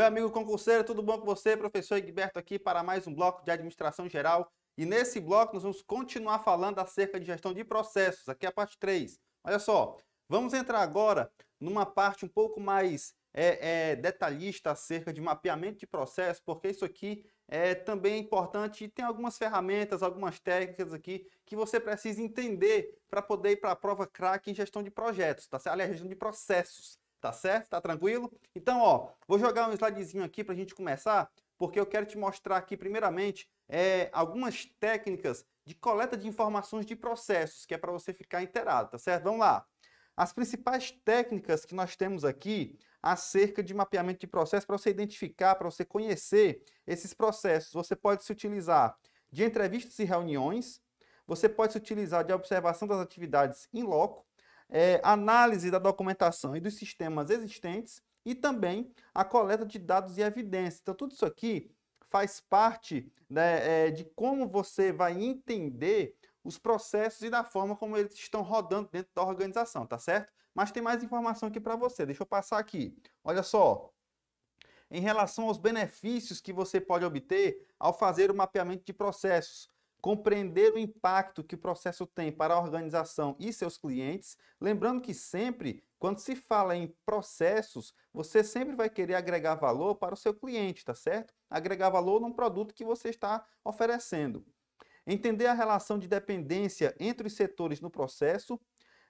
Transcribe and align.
Meu 0.00 0.06
amigo 0.06 0.30
concurseiro, 0.30 0.82
tudo 0.82 1.02
bom 1.02 1.18
com 1.18 1.26
você? 1.26 1.54
Professor 1.58 1.96
Egberto 1.96 2.38
aqui 2.38 2.58
para 2.58 2.82
mais 2.82 3.06
um 3.06 3.14
bloco 3.14 3.44
de 3.44 3.50
administração 3.50 4.08
geral. 4.08 4.50
E 4.74 4.86
nesse 4.86 5.20
bloco 5.20 5.52
nós 5.52 5.62
vamos 5.62 5.82
continuar 5.82 6.38
falando 6.38 6.78
acerca 6.78 7.20
de 7.20 7.26
gestão 7.26 7.52
de 7.52 7.62
processos, 7.62 8.26
aqui 8.26 8.46
é 8.46 8.48
a 8.48 8.52
parte 8.52 8.78
3. 8.78 9.20
Olha 9.44 9.58
só, 9.58 9.98
vamos 10.26 10.54
entrar 10.54 10.80
agora 10.80 11.30
numa 11.60 11.84
parte 11.84 12.24
um 12.24 12.28
pouco 12.28 12.58
mais 12.58 13.12
é, 13.34 13.90
é, 13.90 13.96
detalhista 13.96 14.70
acerca 14.70 15.12
de 15.12 15.20
mapeamento 15.20 15.80
de 15.80 15.86
processos, 15.86 16.42
porque 16.42 16.68
isso 16.68 16.86
aqui 16.86 17.22
é 17.46 17.74
também 17.74 18.20
importante 18.20 18.84
e 18.84 18.88
tem 18.88 19.04
algumas 19.04 19.36
ferramentas, 19.36 20.02
algumas 20.02 20.40
técnicas 20.40 20.94
aqui 20.94 21.28
que 21.44 21.54
você 21.54 21.78
precisa 21.78 22.22
entender 22.22 22.98
para 23.10 23.20
poder 23.20 23.50
ir 23.50 23.56
para 23.56 23.72
a 23.72 23.76
prova 23.76 24.06
crack 24.06 24.50
em 24.50 24.54
gestão 24.54 24.82
de 24.82 24.90
projetos, 24.90 25.46
tá 25.46 25.58
certo? 25.58 25.74
Aliás, 25.74 25.90
gestão 25.90 26.08
de 26.08 26.16
processos, 26.16 26.98
tá 27.20 27.32
certo? 27.32 27.68
Tá 27.68 27.80
tranquilo? 27.80 28.32
Então, 28.54 28.80
ó, 28.80 29.10
vou 29.28 29.38
jogar 29.38 29.68
um 29.68 29.72
slidezinho 29.72 30.24
aqui 30.24 30.42
para 30.42 30.54
a 30.54 30.56
gente 30.56 30.74
começar, 30.74 31.30
porque 31.58 31.78
eu 31.78 31.86
quero 31.86 32.06
te 32.06 32.16
mostrar 32.16 32.56
aqui, 32.56 32.76
primeiramente, 32.76 33.48
é, 33.68 34.08
algumas 34.12 34.64
técnicas 34.80 35.44
de 35.64 35.74
coleta 35.74 36.16
de 36.16 36.26
informações 36.26 36.86
de 36.86 36.96
processos, 36.96 37.66
que 37.66 37.74
é 37.74 37.78
para 37.78 37.92
você 37.92 38.12
ficar 38.12 38.42
inteirado, 38.42 38.90
tá 38.90 38.98
certo? 38.98 39.24
Vamos 39.24 39.40
lá. 39.40 39.64
As 40.16 40.32
principais 40.32 40.90
técnicas 41.04 41.64
que 41.64 41.74
nós 41.74 41.96
temos 41.96 42.24
aqui 42.24 42.78
acerca 43.02 43.62
de 43.62 43.72
mapeamento 43.72 44.20
de 44.20 44.26
processo 44.26 44.66
para 44.66 44.76
você 44.76 44.90
identificar, 44.90 45.54
para 45.54 45.70
você 45.70 45.84
conhecer 45.84 46.62
esses 46.86 47.14
processos. 47.14 47.72
Você 47.72 47.96
pode 47.96 48.24
se 48.24 48.32
utilizar 48.32 48.96
de 49.30 49.44
entrevistas 49.44 49.98
e 49.98 50.04
reuniões, 50.04 50.82
você 51.26 51.48
pode 51.48 51.72
se 51.72 51.78
utilizar 51.78 52.24
de 52.24 52.32
observação 52.32 52.86
das 52.86 52.98
atividades 52.98 53.68
em 53.72 53.82
loco, 53.82 54.26
é, 54.70 55.00
análise 55.02 55.70
da 55.70 55.78
documentação 55.78 56.56
e 56.56 56.60
dos 56.60 56.74
sistemas 56.74 57.30
existentes 57.30 58.02
e 58.24 58.34
também 58.34 58.92
a 59.14 59.24
coleta 59.24 59.64
de 59.64 59.78
dados 59.78 60.16
e 60.18 60.22
evidências. 60.22 60.80
Então, 60.80 60.94
tudo 60.94 61.12
isso 61.12 61.26
aqui 61.26 61.70
faz 62.08 62.40
parte 62.40 63.10
né, 63.28 63.86
é, 63.86 63.90
de 63.90 64.04
como 64.04 64.48
você 64.48 64.92
vai 64.92 65.20
entender 65.22 66.16
os 66.42 66.58
processos 66.58 67.22
e 67.22 67.30
da 67.30 67.44
forma 67.44 67.76
como 67.76 67.96
eles 67.96 68.14
estão 68.14 68.42
rodando 68.42 68.88
dentro 68.90 69.10
da 69.14 69.22
organização, 69.22 69.86
tá 69.86 69.98
certo? 69.98 70.32
Mas 70.54 70.72
tem 70.72 70.82
mais 70.82 71.02
informação 71.02 71.48
aqui 71.48 71.60
para 71.60 71.76
você. 71.76 72.04
Deixa 72.04 72.22
eu 72.22 72.26
passar 72.26 72.58
aqui. 72.58 72.96
Olha 73.22 73.42
só. 73.42 73.92
Em 74.90 75.00
relação 75.00 75.46
aos 75.46 75.58
benefícios 75.58 76.40
que 76.40 76.52
você 76.52 76.80
pode 76.80 77.04
obter 77.04 77.64
ao 77.78 77.96
fazer 77.96 78.30
o 78.30 78.34
mapeamento 78.34 78.84
de 78.84 78.92
processos, 78.92 79.68
compreender 80.00 80.72
o 80.72 80.78
impacto 80.78 81.44
que 81.44 81.54
o 81.54 81.58
processo 81.58 82.06
tem 82.06 82.32
para 82.32 82.54
a 82.54 82.60
organização 82.60 83.36
e 83.38 83.52
seus 83.52 83.76
clientes, 83.76 84.36
lembrando 84.60 85.00
que 85.00 85.14
sempre, 85.14 85.84
quando 85.98 86.18
se 86.18 86.34
fala 86.34 86.76
em 86.76 86.94
processos, 87.04 87.92
você 88.12 88.42
sempre 88.42 88.74
vai 88.74 88.88
querer 88.88 89.14
agregar 89.14 89.54
valor 89.54 89.96
para 89.96 90.14
o 90.14 90.16
seu 90.16 90.34
cliente, 90.34 90.84
tá 90.84 90.94
certo? 90.94 91.34
Agregar 91.48 91.90
valor 91.90 92.20
num 92.20 92.32
produto 92.32 92.74
que 92.74 92.84
você 92.84 93.10
está 93.10 93.44
oferecendo. 93.64 94.44
Entender 95.06 95.46
a 95.46 95.54
relação 95.54 95.98
de 95.98 96.08
dependência 96.08 96.94
entre 96.98 97.26
os 97.26 97.34
setores 97.34 97.80
no 97.80 97.90
processo 97.90 98.60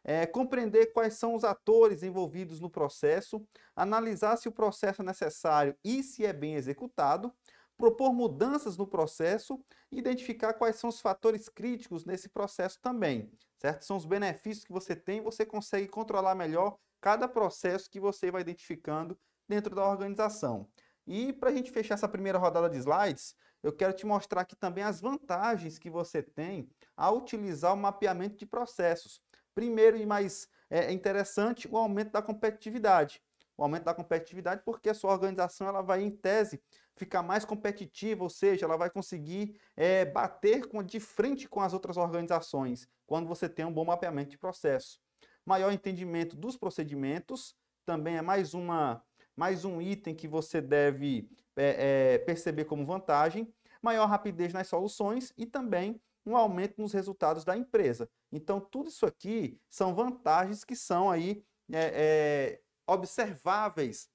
é, 0.04 0.26
compreender 0.26 0.92
quais 0.92 1.14
são 1.14 1.34
os 1.34 1.44
atores 1.44 2.02
envolvidos 2.02 2.60
no 2.60 2.70
processo, 2.70 3.46
analisar 3.74 4.36
se 4.36 4.48
o 4.48 4.52
processo 4.52 5.02
é 5.02 5.04
necessário 5.04 5.76
e 5.84 6.02
se 6.02 6.24
é 6.24 6.32
bem 6.32 6.54
executado, 6.54 7.32
propor 7.80 8.12
mudanças 8.12 8.76
no 8.76 8.86
processo 8.86 9.58
e 9.90 9.98
identificar 9.98 10.52
quais 10.52 10.76
são 10.76 10.90
os 10.90 11.00
fatores 11.00 11.48
críticos 11.48 12.04
nesse 12.04 12.28
processo 12.28 12.78
também, 12.80 13.32
certo? 13.58 13.84
São 13.84 13.96
os 13.96 14.04
benefícios 14.04 14.64
que 14.64 14.72
você 14.72 14.94
tem, 14.94 15.22
você 15.22 15.44
consegue 15.46 15.88
controlar 15.88 16.34
melhor 16.34 16.76
cada 17.00 17.26
processo 17.26 17.90
que 17.90 17.98
você 17.98 18.30
vai 18.30 18.42
identificando 18.42 19.18
dentro 19.48 19.74
da 19.74 19.88
organização. 19.88 20.68
E 21.06 21.32
para 21.32 21.50
a 21.50 21.52
gente 21.52 21.72
fechar 21.72 21.94
essa 21.94 22.08
primeira 22.08 22.38
rodada 22.38 22.68
de 22.68 22.76
slides, 22.76 23.34
eu 23.62 23.72
quero 23.72 23.92
te 23.92 24.06
mostrar 24.06 24.42
aqui 24.42 24.54
também 24.54 24.84
as 24.84 25.00
vantagens 25.00 25.78
que 25.78 25.90
você 25.90 26.22
tem 26.22 26.70
ao 26.96 27.18
utilizar 27.18 27.74
o 27.74 27.76
mapeamento 27.76 28.36
de 28.36 28.46
processos. 28.46 29.20
Primeiro 29.54 29.96
e 29.96 30.06
mais 30.06 30.46
é, 30.68 30.92
interessante, 30.92 31.66
o 31.68 31.76
aumento 31.76 32.12
da 32.12 32.22
competitividade. 32.22 33.20
O 33.56 33.62
aumento 33.62 33.84
da 33.84 33.92
competitividade 33.92 34.62
porque 34.64 34.88
a 34.88 34.94
sua 34.94 35.12
organização 35.12 35.66
ela 35.66 35.82
vai, 35.82 36.02
em 36.02 36.10
tese, 36.10 36.62
ficar 36.96 37.22
mais 37.22 37.44
competitiva, 37.44 38.22
ou 38.22 38.30
seja, 38.30 38.66
ela 38.66 38.76
vai 38.76 38.90
conseguir 38.90 39.58
é, 39.76 40.04
bater 40.04 40.68
com, 40.68 40.82
de 40.82 41.00
frente 41.00 41.48
com 41.48 41.60
as 41.60 41.72
outras 41.72 41.96
organizações 41.96 42.88
quando 43.06 43.26
você 43.26 43.48
tem 43.48 43.64
um 43.64 43.72
bom 43.72 43.84
mapeamento 43.84 44.30
de 44.30 44.38
processo. 44.38 45.00
Maior 45.44 45.72
entendimento 45.72 46.36
dos 46.36 46.56
procedimentos 46.56 47.54
também 47.84 48.16
é 48.16 48.22
mais, 48.22 48.54
uma, 48.54 49.02
mais 49.34 49.64
um 49.64 49.80
item 49.80 50.14
que 50.14 50.28
você 50.28 50.60
deve 50.60 51.28
é, 51.56 52.14
é, 52.14 52.18
perceber 52.18 52.66
como 52.66 52.86
vantagem. 52.86 53.52
Maior 53.82 54.06
rapidez 54.06 54.52
nas 54.52 54.68
soluções 54.68 55.32
e 55.36 55.46
também 55.46 56.00
um 56.24 56.36
aumento 56.36 56.80
nos 56.80 56.92
resultados 56.92 57.44
da 57.44 57.56
empresa. 57.56 58.08
Então, 58.30 58.60
tudo 58.60 58.90
isso 58.90 59.06
aqui 59.06 59.58
são 59.68 59.94
vantagens 59.94 60.64
que 60.64 60.76
são 60.76 61.10
aí 61.10 61.42
é, 61.72 61.92
é, 61.94 62.60
observáveis 62.86 64.08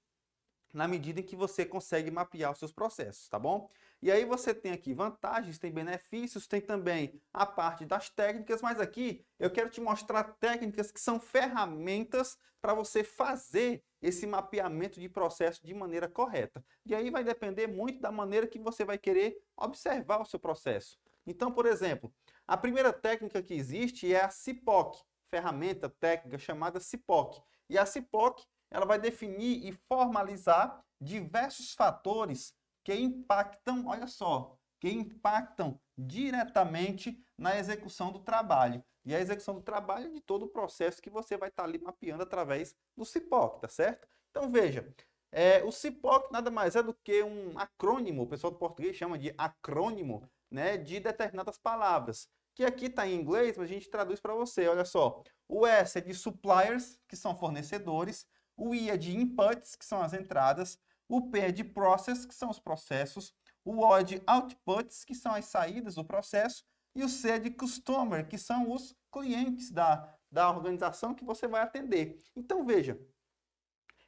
na 0.75 0.88
medida 0.90 1.22
em 1.22 1.24
que 1.24 1.38
você 1.38 1.66
consegue 1.66 2.12
mapear 2.12 2.52
os 2.52 2.59
seus 2.59 2.74
processos, 2.74 3.30
tá 3.30 3.40
bom? 3.40 3.69
E 4.02 4.12
aí 4.12 4.25
você 4.25 4.53
tem 4.53 4.74
aqui 4.74 4.94
vantagens, 4.94 5.58
tem 5.58 5.72
benefícios, 5.72 6.47
tem 6.47 6.59
também 6.59 7.19
a 7.34 7.46
parte 7.46 7.86
das 7.86 8.09
técnicas, 8.09 8.62
mas 8.62 8.80
aqui 8.80 9.25
eu 9.40 9.50
quero 9.50 9.69
te 9.69 9.80
mostrar 9.80 10.35
técnicas 10.40 10.91
que 10.91 11.00
são 11.00 11.18
ferramentas 11.18 12.38
para 12.62 12.74
você 12.74 13.03
fazer 13.03 13.81
esse 14.02 14.28
mapeamento 14.28 15.00
de 15.00 15.08
processo 15.08 15.66
de 15.66 15.74
maneira 15.74 16.09
correta. 16.09 16.64
E 16.85 16.94
aí 16.94 17.09
vai 17.09 17.24
depender 17.24 17.68
muito 17.68 18.02
da 18.02 18.12
maneira 18.12 18.46
que 18.46 18.59
você 18.59 18.84
vai 18.84 18.97
querer 18.97 19.38
observar 19.56 20.22
o 20.22 20.25
seu 20.25 20.40
processo. 20.40 21.00
Então, 21.25 21.52
por 21.52 21.66
exemplo, 21.66 22.14
a 22.46 22.58
primeira 22.58 22.91
técnica 22.91 23.41
que 23.41 23.53
existe 23.53 24.14
é 24.14 24.24
a 24.24 24.30
CIPOC, 24.30 25.02
ferramenta 25.30 25.90
técnica 25.90 26.38
chamada 26.38 26.81
CIPOC. 26.81 27.41
E 27.69 27.78
a 27.78 27.85
CIPOC 27.85 28.44
ela 28.72 28.86
vai 28.86 29.00
definir 29.00 29.66
e 29.66 29.72
formalizar 29.88 30.84
diversos 31.00 31.74
fatores 31.74 32.53
que 32.84 32.94
impactam, 32.94 33.88
olha 33.88 34.08
só, 34.08 34.58
que 34.80 34.90
impactam 34.90 35.80
diretamente 35.98 37.24
na 37.38 37.58
execução 37.58 38.12
do 38.12 38.20
trabalho. 38.20 38.84
E 39.03 39.16
a 39.16 39.20
execução 39.20 39.56
do 39.56 39.62
trabalho 39.62 40.08
é 40.08 40.09
de 40.09 40.22
todo 40.22 40.44
o 40.44 40.50
processo 40.50 41.02
que 41.02 41.09
você 41.09 41.38
vai 41.38 41.50
estar 41.50 41.64
ali 41.64 41.78
mapeando 41.80 42.24
através 42.24 42.76
do 42.98 43.06
CIPOC, 43.06 43.62
tá 43.62 43.68
certo? 43.68 44.08
Então 44.31 44.52
veja, 44.52 44.94
é, 45.32 45.64
o 45.64 45.72
CIPOC 45.72 46.32
nada 46.32 46.50
mais 46.50 46.76
é 46.76 46.84
do 46.84 46.94
que 46.94 47.22
um 47.22 47.58
acrônimo, 47.58 48.24
o 48.24 48.28
pessoal 48.28 48.52
do 48.52 48.58
português 48.58 48.96
chama 48.96 49.18
de 49.18 49.34
acrônimo, 49.38 50.28
né, 50.50 50.78
de 50.78 51.00
determinadas 51.00 51.58
palavras. 51.58 52.30
Que 52.56 52.64
aqui 52.64 52.86
está 52.86 53.06
em 53.06 53.16
inglês, 53.16 53.58
mas 53.58 53.70
a 53.70 53.74
gente 53.74 53.90
traduz 53.90 54.22
para 54.22 54.34
você. 54.34 54.66
Olha 54.68 54.86
só. 54.86 55.22
O 55.47 55.68
S 55.68 55.97
é 55.97 56.02
de 56.02 56.14
suppliers, 56.14 56.97
que 57.08 57.18
são 57.18 57.38
fornecedores. 57.38 58.26
O 58.57 58.73
I 58.73 58.89
é 58.89 58.97
de 58.97 59.16
inputs, 59.16 59.75
que 59.75 59.85
são 59.85 60.01
as 60.01 60.13
entradas. 60.13 60.79
O 61.07 61.29
P 61.29 61.39
é 61.39 61.51
de 61.51 61.63
process, 61.63 62.25
que 62.25 62.33
são 62.33 62.49
os 62.49 62.59
processos. 62.59 63.33
O 63.63 63.77
O 63.77 63.97
é 63.97 64.03
de 64.03 64.21
outputs, 64.27 65.03
que 65.03 65.16
são 65.16 65.33
as 65.33 65.45
saídas 65.45 65.95
do 65.95 66.05
processo. 66.05 66.63
E 66.95 67.03
o 67.03 67.09
C 67.09 67.31
é 67.31 67.39
de 67.39 67.51
customer, 67.51 68.27
que 68.27 68.38
são 68.38 68.71
os 68.71 68.95
clientes 69.11 69.69
da, 69.71 70.17
da 70.31 70.49
organização 70.49 71.13
que 71.13 71.25
você 71.25 71.47
vai 71.47 71.61
atender. 71.61 72.17
Então, 72.35 72.66
veja, 72.66 72.99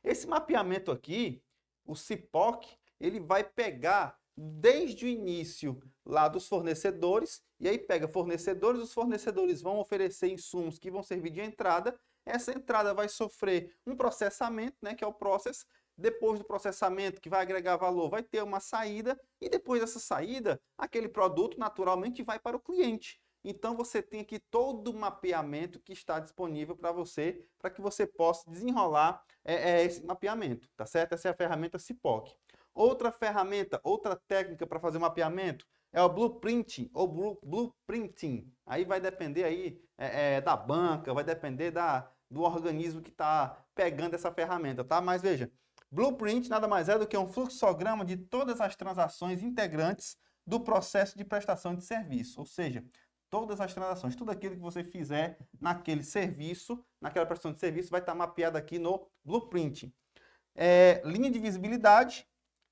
esse 0.03 0.25
mapeamento 0.25 0.91
aqui, 0.91 1.43
o 1.85 1.95
CIPOC, 1.95 2.77
ele 2.99 3.19
vai 3.19 3.43
pegar 3.43 4.17
desde 4.35 5.05
o 5.05 5.09
início 5.09 5.81
lá 6.05 6.27
dos 6.27 6.47
fornecedores, 6.47 7.41
e 7.59 7.67
aí 7.67 7.77
pega 7.77 8.07
fornecedores, 8.07 8.81
os 8.81 8.93
fornecedores 8.93 9.61
vão 9.61 9.79
oferecer 9.79 10.31
insumos 10.31 10.77
que 10.77 10.91
vão 10.91 11.01
servir 11.01 11.31
de 11.31 11.41
entrada, 11.41 11.99
essa 12.27 12.51
entrada 12.51 12.93
vai 12.93 13.09
sofrer 13.09 13.75
um 13.85 13.95
processamento, 13.95 14.77
né, 14.81 14.93
que 14.93 15.03
é 15.03 15.07
o 15.07 15.13
process, 15.13 15.65
depois 15.97 16.39
do 16.39 16.45
processamento 16.45 17.19
que 17.19 17.29
vai 17.29 17.41
agregar 17.41 17.75
valor, 17.77 18.09
vai 18.09 18.21
ter 18.21 18.43
uma 18.43 18.59
saída, 18.59 19.19
e 19.41 19.49
depois 19.49 19.81
dessa 19.81 19.99
saída, 19.99 20.61
aquele 20.77 21.09
produto 21.09 21.57
naturalmente 21.57 22.21
vai 22.21 22.37
para 22.37 22.55
o 22.55 22.59
cliente. 22.59 23.19
Então 23.43 23.75
você 23.75 24.01
tem 24.01 24.21
aqui 24.21 24.39
todo 24.39 24.89
o 24.89 24.93
mapeamento 24.93 25.79
que 25.79 25.93
está 25.93 26.19
disponível 26.19 26.75
para 26.75 26.91
você, 26.91 27.43
para 27.57 27.69
que 27.69 27.81
você 27.81 28.05
possa 28.05 28.49
desenrolar 28.49 29.23
é, 29.43 29.71
é, 29.71 29.83
esse 29.85 30.05
mapeamento, 30.05 30.69
tá 30.75 30.85
certo? 30.85 31.13
Essa 31.13 31.29
é 31.29 31.31
a 31.31 31.35
ferramenta 31.35 31.79
CIPOC. 31.79 32.35
Outra 32.73 33.11
ferramenta, 33.11 33.79
outra 33.83 34.15
técnica 34.15 34.67
para 34.67 34.79
fazer 34.79 34.99
mapeamento 34.99 35.65
é 35.91 36.01
o 36.01 36.09
blueprinting 36.09 36.91
ou 36.93 37.07
blue, 37.07 37.39
blueprinting. 37.41 38.51
Aí 38.65 38.83
vai 38.85 38.99
depender 38.99 39.45
aí 39.45 39.81
é, 39.97 40.35
é, 40.35 40.41
da 40.41 40.55
banca, 40.55 41.13
vai 41.13 41.23
depender 41.23 41.71
da, 41.71 42.11
do 42.29 42.41
organismo 42.41 43.01
que 43.01 43.09
está 43.09 43.65
pegando 43.73 44.15
essa 44.15 44.31
ferramenta, 44.31 44.83
tá? 44.83 44.99
Mas 45.01 45.21
veja, 45.21 45.51
blueprint 45.91 46.49
nada 46.49 46.67
mais 46.67 46.89
é 46.89 46.97
do 46.97 47.07
que 47.07 47.17
um 47.17 47.27
fluxograma 47.27 48.03
de 48.05 48.17
todas 48.17 48.59
as 48.61 48.75
transações 48.75 49.41
integrantes 49.41 50.17
do 50.45 50.59
processo 50.59 51.17
de 51.17 51.23
prestação 51.25 51.75
de 51.75 51.83
serviço, 51.83 52.39
ou 52.39 52.45
seja, 52.45 52.83
todas 53.29 53.59
as 53.59 53.73
transações, 53.73 54.15
tudo 54.15 54.31
aquilo 54.31 54.55
que 54.55 54.61
você 54.61 54.83
fizer 54.83 55.37
naquele 55.59 56.03
serviço, 56.03 56.83
naquela 57.01 57.25
prestação 57.25 57.51
de 57.51 57.59
serviço, 57.59 57.89
vai 57.89 57.99
estar 57.99 58.15
mapeado 58.15 58.57
aqui 58.57 58.79
no 58.79 59.05
blueprint. 59.23 59.93
É, 60.55 61.01
linha 61.05 61.29
de 61.29 61.39
visibilidade, 61.39 62.25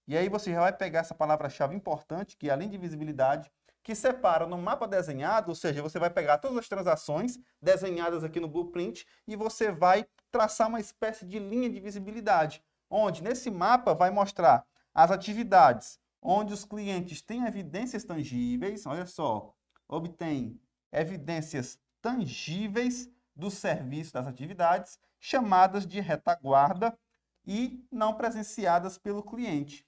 E 0.08 0.16
aí 0.16 0.30
você 0.30 0.52
já 0.52 0.60
vai 0.62 0.72
pegar 0.74 1.00
essa 1.00 1.16
palavra-chave 1.16 1.76
importante, 1.76 2.38
que 2.38 2.50
é 2.50 2.54
além 2.54 2.70
de 2.70 2.78
visibilidade, 2.78 3.52
que 3.86 3.94
separa 3.94 4.48
no 4.48 4.58
mapa 4.58 4.88
desenhado, 4.88 5.50
ou 5.50 5.56
seja, 5.56 5.84
você 5.84 6.00
vai 6.00 6.10
pegar 6.10 6.40
todas 6.40 6.58
as 6.58 6.68
transações 6.68 7.38
desenhadas 7.62 8.24
aqui 8.24 8.40
no 8.40 8.48
blueprint 8.48 9.06
e 9.28 9.36
você 9.36 9.72
vai 9.72 10.08
traçar 10.32 10.68
uma 10.68 10.80
espécie 10.80 11.24
de 11.24 11.38
linha 11.38 11.70
de 11.70 11.80
visibilidade, 11.80 12.64
onde 12.90 13.22
nesse 13.22 13.52
mapa 13.52 13.94
vai 13.94 14.10
mostrar 14.10 14.66
as 14.92 15.12
atividades, 15.12 16.00
onde 16.20 16.52
os 16.52 16.66
clientes 16.66 17.22
têm 17.22 17.46
evidências 17.46 18.04
tangíveis, 18.04 18.88
olha 18.88 19.06
só, 19.06 19.54
obtém 19.88 20.60
evidências 20.92 21.78
tangíveis 22.02 23.08
do 23.36 23.52
serviço 23.52 24.14
das 24.14 24.26
atividades, 24.26 24.98
chamadas 25.20 25.86
de 25.86 26.00
retaguarda 26.00 26.98
e 27.46 27.86
não 27.92 28.16
presenciadas 28.16 28.98
pelo 28.98 29.22
cliente. 29.22 29.86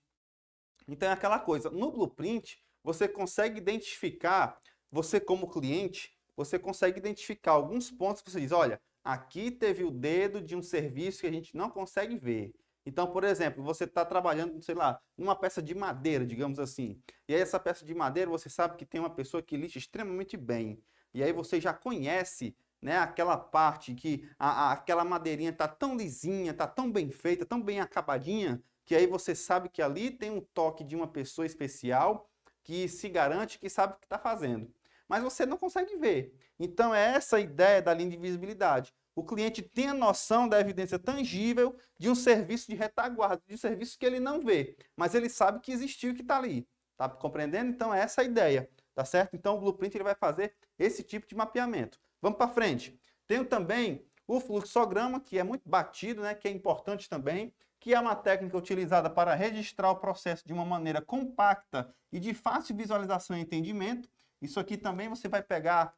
Então 0.87 1.09
é 1.09 1.13
aquela 1.13 1.39
coisa, 1.39 1.71
no 1.71 1.91
blueprint 1.91 2.61
você 2.83 3.07
consegue 3.07 3.57
identificar, 3.57 4.59
você 4.91 5.19
como 5.19 5.49
cliente, 5.49 6.17
você 6.35 6.59
consegue 6.59 6.99
identificar 6.99 7.53
alguns 7.53 7.89
pontos 7.89 8.21
que 8.21 8.29
você 8.29 8.39
diz, 8.39 8.51
olha, 8.51 8.79
aqui 9.03 9.49
teve 9.49 9.83
o 9.83 9.91
dedo 9.91 10.41
de 10.41 10.55
um 10.55 10.61
serviço 10.61 11.21
que 11.21 11.27
a 11.27 11.31
gente 11.31 11.55
não 11.55 11.69
consegue 11.69 12.17
ver. 12.17 12.53
Então, 12.85 13.11
por 13.11 13.25
exemplo, 13.25 13.61
você 13.61 13.83
está 13.83 14.05
trabalhando, 14.05 14.61
sei 14.63 14.75
lá, 14.75 14.97
numa 15.17 15.35
peça 15.35 15.61
de 15.61 15.75
madeira, 15.75 16.25
digamos 16.25 16.57
assim. 16.57 17.01
E 17.27 17.35
aí 17.35 17.41
essa 17.41 17.59
peça 17.59 17.83
de 17.83 17.93
madeira, 17.93 18.31
você 18.31 18.49
sabe 18.49 18.77
que 18.77 18.85
tem 18.85 19.01
uma 19.01 19.09
pessoa 19.09 19.43
que 19.43 19.57
lixa 19.57 19.77
extremamente 19.77 20.37
bem. 20.37 20.81
E 21.13 21.21
aí 21.21 21.33
você 21.33 21.59
já 21.59 21.73
conhece 21.73 22.55
né, 22.81 22.97
aquela 22.97 23.37
parte 23.37 23.93
que 23.93 24.29
a, 24.39 24.69
a, 24.69 24.71
aquela 24.71 25.03
madeirinha 25.03 25.49
está 25.49 25.67
tão 25.67 25.97
lisinha, 25.97 26.51
está 26.51 26.67
tão 26.67 26.89
bem 26.89 27.09
feita, 27.11 27.45
tão 27.45 27.61
bem 27.61 27.81
acabadinha, 27.81 28.61
que 28.85 28.95
aí 28.95 29.05
você 29.05 29.35
sabe 29.35 29.67
que 29.67 29.81
ali 29.81 30.11
tem 30.11 30.31
um 30.31 30.39
toque 30.39 30.83
de 30.83 30.95
uma 30.95 31.07
pessoa 31.07 31.45
especial 31.45 32.26
que 32.67 32.89
se 32.89 33.07
garante 33.07 33.57
que 33.57 33.69
sabe 33.69 33.93
o 33.93 33.95
que 33.97 34.05
está 34.05 34.19
fazendo. 34.19 34.69
Mas 35.07 35.23
você 35.23 35.45
não 35.45 35.55
consegue 35.55 35.95
ver. 35.95 36.37
Então 36.59 36.93
é 36.93 37.15
essa 37.15 37.37
a 37.37 37.39
ideia 37.39 37.81
da 37.81 37.93
linha 37.93 38.09
de 38.09 38.17
visibilidade. 38.17 38.93
O 39.15 39.23
cliente 39.23 39.61
tem 39.61 39.87
a 39.87 39.93
noção 39.93 40.49
da 40.49 40.59
evidência 40.59 40.99
tangível 40.99 41.77
de 41.97 42.09
um 42.09 42.13
serviço 42.13 42.69
de 42.69 42.75
retaguarda, 42.75 43.41
de 43.47 43.53
um 43.53 43.57
serviço 43.57 43.97
que 43.97 44.05
ele 44.05 44.19
não 44.19 44.41
vê, 44.41 44.75
mas 44.97 45.15
ele 45.15 45.29
sabe 45.29 45.61
que 45.61 45.71
existiu 45.71 46.11
e 46.11 46.13
que 46.13 46.21
está 46.21 46.37
ali. 46.37 46.67
Tá 46.97 47.07
compreendendo? 47.07 47.69
Então 47.69 47.93
é 47.93 48.01
essa 48.01 48.19
a 48.19 48.25
ideia, 48.25 48.69
tá 48.93 49.05
certo? 49.05 49.33
Então 49.33 49.55
o 49.55 49.59
Blueprint 49.61 49.95
ele 49.95 50.03
vai 50.03 50.15
fazer 50.15 50.53
esse 50.77 51.03
tipo 51.03 51.25
de 51.25 51.35
mapeamento. 51.35 51.97
Vamos 52.21 52.37
para 52.37 52.49
frente. 52.49 52.99
Tenho 53.25 53.45
também 53.45 54.05
o 54.27 54.41
fluxograma, 54.41 55.21
que 55.21 55.39
é 55.39 55.43
muito 55.43 55.67
batido, 55.67 56.21
né, 56.21 56.35
que 56.35 56.49
é 56.49 56.51
importante 56.51 57.07
também, 57.07 57.53
que 57.87 57.93
é 57.93 57.99
uma 58.01 58.17
técnica 58.17 58.57
utilizada 58.57 59.09
para 59.09 59.33
registrar 59.33 59.89
o 59.89 59.95
processo 59.95 60.45
de 60.45 60.51
uma 60.51 60.65
maneira 60.65 61.01
compacta 61.01 61.89
e 62.11 62.19
de 62.19 62.33
fácil 62.33 62.75
visualização 62.75 63.37
e 63.37 63.39
entendimento. 63.39 64.09
Isso 64.41 64.59
aqui 64.59 64.75
também 64.75 65.07
você 65.07 65.29
vai 65.29 65.41
pegar 65.41 65.95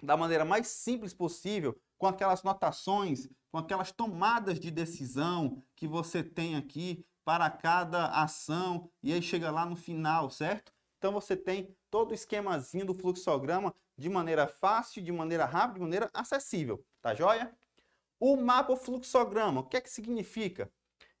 da 0.00 0.16
maneira 0.16 0.44
mais 0.44 0.68
simples 0.68 1.12
possível, 1.12 1.76
com 1.98 2.06
aquelas 2.06 2.44
notações, 2.44 3.28
com 3.50 3.58
aquelas 3.58 3.90
tomadas 3.90 4.60
de 4.60 4.70
decisão 4.70 5.60
que 5.74 5.88
você 5.88 6.22
tem 6.22 6.54
aqui 6.54 7.04
para 7.24 7.50
cada 7.50 8.06
ação, 8.22 8.88
e 9.02 9.12
aí 9.12 9.20
chega 9.20 9.50
lá 9.50 9.66
no 9.66 9.74
final, 9.74 10.30
certo? 10.30 10.72
Então 10.98 11.10
você 11.10 11.36
tem 11.36 11.76
todo 11.90 12.12
o 12.12 12.14
esquemazinho 12.14 12.86
do 12.86 12.94
fluxograma 12.94 13.74
de 13.98 14.08
maneira 14.08 14.46
fácil, 14.46 15.02
de 15.02 15.10
maneira 15.10 15.46
rápida, 15.46 15.74
de 15.74 15.80
maneira 15.80 16.10
acessível, 16.14 16.80
tá 17.00 17.12
joia? 17.12 17.52
O 18.20 18.36
mapa 18.36 18.76
fluxograma, 18.76 19.62
o 19.62 19.64
que 19.64 19.76
é 19.76 19.80
que 19.80 19.90
significa? 19.90 20.70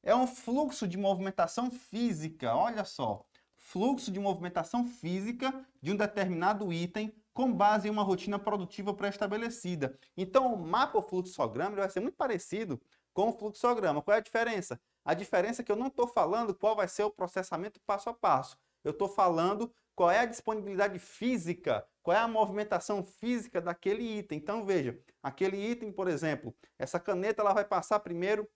É 0.02 0.14
um 0.16 0.26
fluxo 0.26 0.88
de 0.88 0.98
movimentação 0.98 1.70
física, 1.70 2.56
olha 2.56 2.84
só. 2.84 3.24
Fluxo 3.56 4.10
de 4.10 4.18
movimentação 4.18 4.84
física 4.84 5.64
de 5.80 5.92
um 5.92 5.96
determinado 5.96 6.72
item 6.72 7.14
com 7.32 7.52
base 7.52 7.86
em 7.86 7.90
uma 7.90 8.02
rotina 8.02 8.36
produtiva 8.36 8.92
pré-estabelecida. 8.92 9.96
Então, 10.16 10.52
o 10.52 10.58
mapa 10.58 10.98
ou 10.98 11.02
fluxograma 11.02 11.76
vai 11.76 11.88
ser 11.88 12.00
muito 12.00 12.16
parecido 12.16 12.82
com 13.14 13.28
o 13.28 13.32
fluxograma. 13.32 14.02
Qual 14.02 14.14
é 14.14 14.18
a 14.18 14.22
diferença? 14.22 14.80
A 15.04 15.14
diferença 15.14 15.62
é 15.62 15.64
que 15.64 15.70
eu 15.70 15.76
não 15.76 15.86
estou 15.86 16.08
falando 16.08 16.52
qual 16.52 16.74
vai 16.74 16.88
ser 16.88 17.04
o 17.04 17.10
processamento 17.10 17.80
passo 17.86 18.10
a 18.10 18.14
passo. 18.14 18.58
Eu 18.82 18.90
estou 18.90 19.08
falando 19.08 19.72
qual 19.94 20.10
é 20.10 20.18
a 20.18 20.26
disponibilidade 20.26 20.98
física, 20.98 21.86
qual 22.02 22.16
é 22.16 22.20
a 22.20 22.26
movimentação 22.26 23.04
física 23.04 23.60
daquele 23.60 24.18
item. 24.18 24.38
Então, 24.38 24.64
veja, 24.66 24.98
aquele 25.22 25.56
item, 25.56 25.92
por 25.92 26.08
exemplo, 26.08 26.52
essa 26.76 26.98
caneta 26.98 27.40
ela 27.40 27.52
vai 27.52 27.64
passar 27.64 28.00
primeiro 28.00 28.48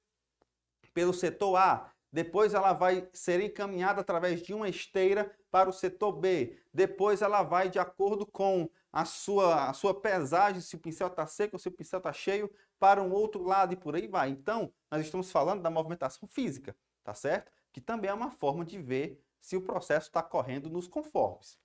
pelo 0.96 1.12
setor 1.12 1.56
A, 1.56 1.92
depois 2.10 2.54
ela 2.54 2.72
vai 2.72 3.06
ser 3.12 3.38
encaminhada 3.42 4.00
através 4.00 4.40
de 4.40 4.54
uma 4.54 4.66
esteira 4.66 5.30
para 5.50 5.68
o 5.68 5.72
setor 5.72 6.12
B, 6.12 6.58
depois 6.72 7.20
ela 7.20 7.42
vai 7.42 7.68
de 7.68 7.78
acordo 7.78 8.24
com 8.24 8.66
a 8.90 9.04
sua, 9.04 9.68
a 9.68 9.74
sua 9.74 10.00
pesagem, 10.00 10.62
se 10.62 10.74
o 10.74 10.78
pincel 10.78 11.08
está 11.08 11.26
seco 11.26 11.56
ou 11.56 11.58
se 11.58 11.68
o 11.68 11.70
pincel 11.70 11.98
está 11.98 12.14
cheio, 12.14 12.50
para 12.78 13.02
um 13.02 13.12
outro 13.12 13.42
lado 13.42 13.74
e 13.74 13.76
por 13.76 13.94
aí 13.94 14.08
vai. 14.08 14.30
Então, 14.30 14.72
nós 14.90 15.02
estamos 15.02 15.30
falando 15.30 15.60
da 15.60 15.68
movimentação 15.68 16.26
física, 16.26 16.74
tá 17.04 17.12
certo? 17.12 17.52
Que 17.74 17.80
também 17.80 18.10
é 18.10 18.14
uma 18.14 18.30
forma 18.30 18.64
de 18.64 18.78
ver 18.78 19.22
se 19.38 19.54
o 19.54 19.60
processo 19.60 20.06
está 20.06 20.22
correndo 20.22 20.70
nos 20.70 20.88
conformes. 20.88 21.58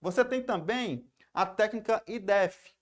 Você 0.00 0.24
tem 0.24 0.44
também 0.44 1.10
a 1.34 1.44
técnica 1.44 2.04
IDEF. 2.06 2.72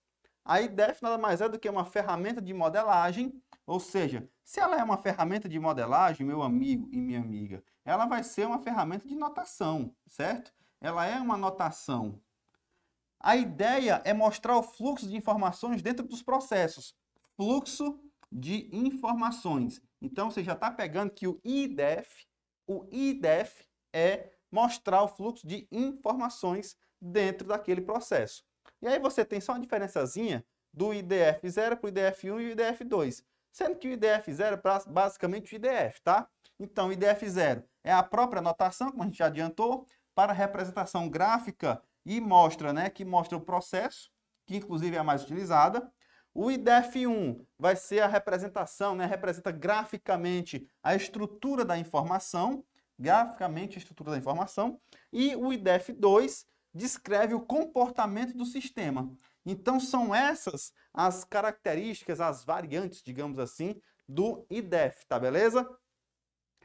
A 0.44 0.60
IDEF 0.60 1.02
nada 1.02 1.16
mais 1.16 1.40
é 1.40 1.48
do 1.48 1.58
que 1.58 1.70
uma 1.70 1.86
ferramenta 1.86 2.42
de 2.42 2.52
modelagem 2.52 3.42
ou 3.66 3.81
seja, 3.81 4.28
se 4.43 4.61
ela 4.61 4.78
é 4.78 4.84
uma 4.84 4.99
ferramenta 4.99 5.49
de 5.49 5.58
modelagem, 5.58 6.26
meu 6.26 6.43
amigo 6.43 6.88
e 6.93 7.00
minha 7.00 7.20
amiga, 7.20 7.64
ela 7.84 8.05
vai 8.05 8.22
ser 8.22 8.46
uma 8.46 8.58
ferramenta 8.58 9.08
de 9.08 9.14
notação, 9.14 9.94
certo? 10.06 10.52
Ela 10.81 11.06
é 11.06 11.19
uma 11.19 11.37
notação. 11.37 12.20
A 13.19 13.37
ideia 13.37 14.02
é 14.05 14.12
mostrar 14.12 14.58
o 14.58 14.62
fluxo 14.62 15.08
de 15.08 15.16
informações 15.16 15.81
dentro 15.81 16.06
dos 16.06 16.22
processos. 16.22 16.94
Fluxo 17.37 17.99
de 18.31 18.69
informações. 18.70 19.81
Então, 20.00 20.31
você 20.31 20.44
já 20.44 20.52
está 20.52 20.70
pegando 20.70 21.12
que 21.12 21.26
o 21.26 21.40
IDEF, 21.43 22.26
o 22.66 22.87
IDEF 22.93 23.66
é 23.94 24.31
mostrar 24.52 25.02
o 25.02 25.08
fluxo 25.08 25.46
de 25.46 25.66
informações 25.72 26.76
dentro 27.00 27.49
daquele 27.49 27.81
processo. 27.81 28.44
E 28.82 28.87
aí 28.87 28.99
você 28.99 29.25
tem 29.25 29.40
só 29.40 29.52
uma 29.52 29.61
diferençazinha 29.61 30.44
do 30.71 30.92
IDF 30.92 31.49
0 31.49 31.78
para 31.78 31.87
o 31.87 31.88
IDF 31.88 32.30
1 32.30 32.40
e 32.40 32.47
o 32.47 32.50
IDF 32.50 32.85
2 32.85 33.25
sendo 33.54 33.76
que 33.76 33.87
o 33.87 33.92
IDF 33.92 34.34
0 34.34 34.56
é 34.56 34.90
basicamente 34.90 35.54
o 35.54 35.56
IDF, 35.56 36.02
tá? 36.02 36.28
Então, 36.58 36.88
o 36.88 36.92
IDF 36.92 37.26
0 37.26 37.62
é 37.84 37.92
a 37.92 38.02
própria 38.02 38.42
notação, 38.42 38.90
como 38.90 39.04
a 39.04 39.06
gente 39.06 39.18
já 39.18 39.26
adiantou, 39.26 39.87
para 40.12 40.32
representação 40.32 41.08
gráfica 41.08 41.80
e 42.04 42.20
mostra, 42.20 42.73
né, 42.73 42.90
que 42.90 43.04
mostra 43.04 43.38
o 43.38 43.40
processo, 43.40 44.11
que 44.44 44.56
inclusive 44.56 44.96
é 44.96 44.99
a 44.99 45.04
mais 45.04 45.23
utilizada. 45.23 45.88
O 46.34 46.46
IDF1 46.46 47.46
vai 47.56 47.76
ser 47.76 48.00
a 48.00 48.08
representação, 48.08 48.96
né, 48.96 49.06
representa 49.06 49.52
graficamente 49.52 50.68
a 50.82 50.96
estrutura 50.96 51.64
da 51.64 51.78
informação, 51.78 52.64
graficamente 52.99 53.76
a 53.76 53.78
estrutura 53.78 54.11
da 54.11 54.18
informação, 54.18 54.80
e 55.12 55.37
o 55.37 55.50
IDF2 55.50 56.44
descreve 56.75 57.34
o 57.34 57.40
comportamento 57.40 58.37
do 58.37 58.44
sistema. 58.44 59.08
Então 59.44 59.78
são 59.78 60.14
essas 60.14 60.72
as 60.92 61.24
características, 61.24 62.20
as 62.20 62.44
variantes, 62.44 63.02
digamos 63.02 63.38
assim, 63.38 63.80
do 64.08 64.46
IDEF, 64.48 65.04
tá 65.06 65.18
beleza? 65.18 65.68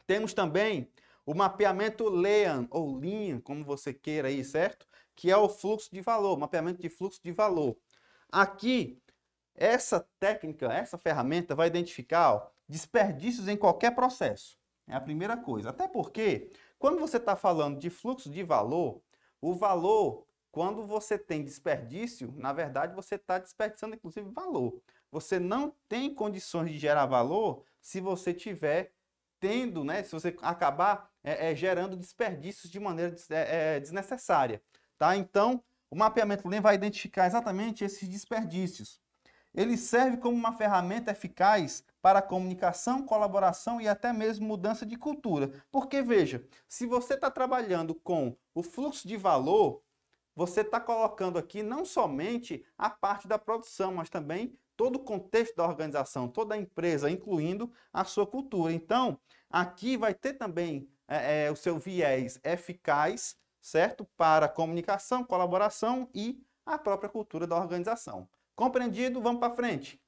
Temos 0.06 0.34
também 0.34 0.92
o 1.26 1.34
mapeamento 1.34 2.10
LEAN, 2.10 2.68
ou 2.72 3.00
LIN, 3.00 3.40
como 3.40 3.64
você 3.64 3.94
queira 3.94 4.28
aí, 4.28 4.44
certo? 4.44 4.88
Que 5.16 5.30
é 5.30 5.38
o 5.38 5.50
fluxo 5.50 5.90
de 5.92 6.02
valor, 6.02 6.38
mapeamento 6.38 6.82
de 6.82 6.90
fluxo 6.90 7.20
de 7.24 7.32
valor. 7.32 7.78
Aqui, 8.32 9.02
essa 9.54 10.08
técnica, 10.20 10.72
essa 10.72 10.98
ferramenta 10.98 11.54
vai 11.54 11.68
identificar 11.68 12.34
ó, 12.34 12.48
desperdícios 12.68 13.48
em 13.48 13.58
qualquer 13.58 13.94
processo. 13.94 14.58
É 14.88 14.96
a 14.96 15.02
primeira 15.02 15.38
coisa. 15.38 15.70
Até 15.70 15.88
porque, 15.88 16.52
quando 16.80 17.00
você 17.00 17.18
está 17.18 17.36
falando 17.36 17.78
de 17.78 17.90
fluxo 17.90 18.30
de 18.30 18.42
valor, 18.42 19.02
o 19.42 19.54
valor 19.54 20.26
quando 20.52 20.86
você 20.86 21.18
tem 21.18 21.44
desperdício, 21.44 22.34
na 22.38 22.52
verdade 22.54 22.96
você 22.96 23.16
está 23.16 23.38
desperdiçando 23.38 23.96
inclusive 23.96 24.30
valor. 24.32 24.82
Você 25.12 25.40
não 25.40 25.74
tem 25.88 26.14
condições 26.14 26.72
de 26.72 26.80
gerar 26.80 27.06
valor 27.06 27.64
se 27.82 28.00
você 28.00 28.34
tiver 28.34 28.94
tendo, 29.40 29.84
né, 29.84 30.04
se 30.04 30.12
você 30.12 30.36
acabar 30.42 31.10
é, 31.24 31.52
é, 31.52 31.56
gerando 31.56 31.96
desperdícios 31.96 32.72
de 32.72 32.80
maneira 32.80 33.16
é, 33.30 33.76
é, 33.76 33.80
desnecessária. 33.80 34.62
Tá? 34.98 35.16
Então, 35.16 35.64
o 35.90 35.96
mapeamento 35.96 36.48
LEM 36.48 36.62
vai 36.62 36.76
identificar 36.76 37.26
exatamente 37.26 37.84
esses 37.84 38.08
desperdícios. 38.08 39.00
Ele 39.54 39.78
serve 39.78 40.18
como 40.18 40.38
uma 40.38 40.54
ferramenta 40.54 41.12
eficaz 41.12 41.84
para 42.02 42.22
comunicação, 42.22 43.04
colaboração 43.04 43.82
e 43.82 43.88
até 43.88 44.14
mesmo 44.14 44.46
mudança 44.46 44.86
de 44.86 44.96
cultura. 44.96 45.52
Porque, 45.72 46.02
veja, 46.02 46.46
se 46.68 46.86
você 46.86 47.16
está 47.16 47.32
trabalhando 47.32 47.96
com 47.96 48.36
o 48.54 48.62
fluxo 48.62 49.08
de 49.08 49.18
valor, 49.18 49.82
você 50.40 50.62
está 50.62 50.80
colocando 50.80 51.38
aqui 51.38 51.62
não 51.62 51.84
somente 51.84 52.66
a 52.78 52.90
parte 52.90 53.28
da 53.28 53.38
produção, 53.38 53.96
mas 53.96 54.10
também 54.10 54.58
todo 54.78 54.96
o 54.96 55.04
contexto 55.04 55.54
da 55.54 55.68
organização, 55.68 56.30
toda 56.30 56.56
a 56.56 56.58
empresa, 56.58 57.12
incluindo 57.12 57.70
a 57.92 58.06
sua 58.06 58.26
cultura. 58.26 58.72
Então, 58.72 59.20
aqui 59.50 59.98
vai 59.98 60.14
ter 60.14 60.36
também 60.36 60.88
é, 61.10 61.48
é, 61.48 61.52
o 61.52 61.58
seu 61.58 61.78
viés 61.78 62.40
eficaz, 62.42 63.36
certo? 63.60 64.08
Para 64.16 64.48
comunicação, 64.48 65.26
colaboração 65.26 66.10
e 66.16 66.42
a 66.66 66.78
própria 66.78 67.10
cultura 67.10 67.46
da 67.46 67.58
organização. 67.58 68.26
Compreendido? 68.56 69.20
Vamos 69.20 69.42
para 69.42 69.54
frente. 69.54 70.02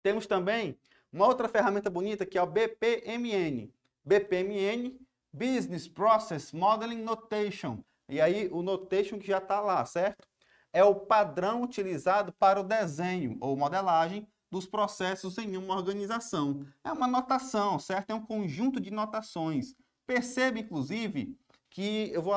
Temos 0.00 0.28
também 0.28 0.78
uma 1.12 1.26
outra 1.26 1.48
ferramenta 1.48 1.90
bonita 1.90 2.24
que 2.24 2.38
é 2.38 2.42
o 2.42 2.46
BPMN. 2.46 3.74
BPMN, 4.04 4.96
Business 5.32 5.88
Process 5.88 6.52
Modeling 6.52 7.02
Notation. 7.02 7.82
E 8.08 8.20
aí 8.20 8.48
o 8.52 8.62
notation 8.62 9.18
que 9.18 9.26
já 9.26 9.38
está 9.38 9.60
lá, 9.60 9.84
certo? 9.84 10.26
É 10.72 10.82
o 10.84 10.94
padrão 10.94 11.62
utilizado 11.62 12.32
para 12.32 12.60
o 12.60 12.64
desenho 12.64 13.38
ou 13.40 13.56
modelagem 13.56 14.26
dos 14.50 14.66
processos 14.66 15.38
em 15.38 15.56
uma 15.56 15.74
organização. 15.74 16.66
É 16.82 16.92
uma 16.92 17.06
notação, 17.06 17.78
certo? 17.78 18.10
É 18.10 18.14
um 18.14 18.24
conjunto 18.24 18.80
de 18.80 18.90
notações. 18.90 19.74
Perceba, 20.06 20.58
inclusive, 20.58 21.36
que 21.70 22.10
eu 22.12 22.22
vou 22.22 22.34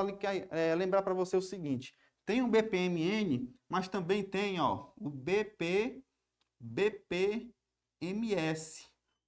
é, 0.52 0.74
lembrar 0.76 1.04
para 1.04 1.14
você 1.14 1.38
o 1.38 1.42
seguinte: 1.42 1.94
tem 2.26 2.42
o 2.42 2.48
BPMN, 2.48 3.54
mas 3.70 3.88
também 3.88 4.24
tem 4.24 4.60
ó, 4.60 4.90
o 4.98 5.10
BP, 5.10 6.04
BPMS. 6.60 7.54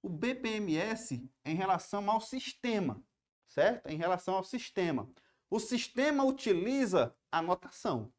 O 0.02 0.08
BPMS 0.08 1.30
é 1.44 1.52
em 1.52 1.54
relação 1.54 2.10
ao 2.10 2.20
sistema, 2.20 3.02
certo? 3.46 3.86
É 3.86 3.92
em 3.92 3.98
relação 3.98 4.34
ao 4.34 4.42
sistema. 4.44 5.08
O 5.50 5.58
sistema 5.58 6.24
utiliza 6.24 7.14
a 7.30 7.42
notação. 7.42 8.12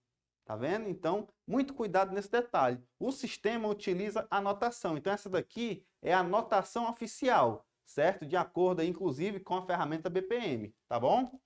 Tá 0.43 0.55
vendo? 0.55 0.89
Então, 0.89 1.29
muito 1.47 1.73
cuidado 1.73 2.13
nesse 2.13 2.29
detalhe. 2.29 2.83
O 2.99 3.11
sistema 3.11 3.69
utiliza 3.69 4.27
a 4.29 4.41
notação. 4.41 4.97
Então, 4.97 5.13
essa 5.13 5.29
daqui 5.29 5.85
é 6.01 6.13
a 6.13 6.21
notação 6.21 6.89
oficial, 6.89 7.65
certo? 7.85 8.25
De 8.25 8.35
acordo, 8.35 8.83
inclusive, 8.83 9.39
com 9.39 9.55
a 9.55 9.65
ferramenta 9.65 10.09
BPM, 10.09 10.75
tá 10.89 10.99
bom? 10.99 11.39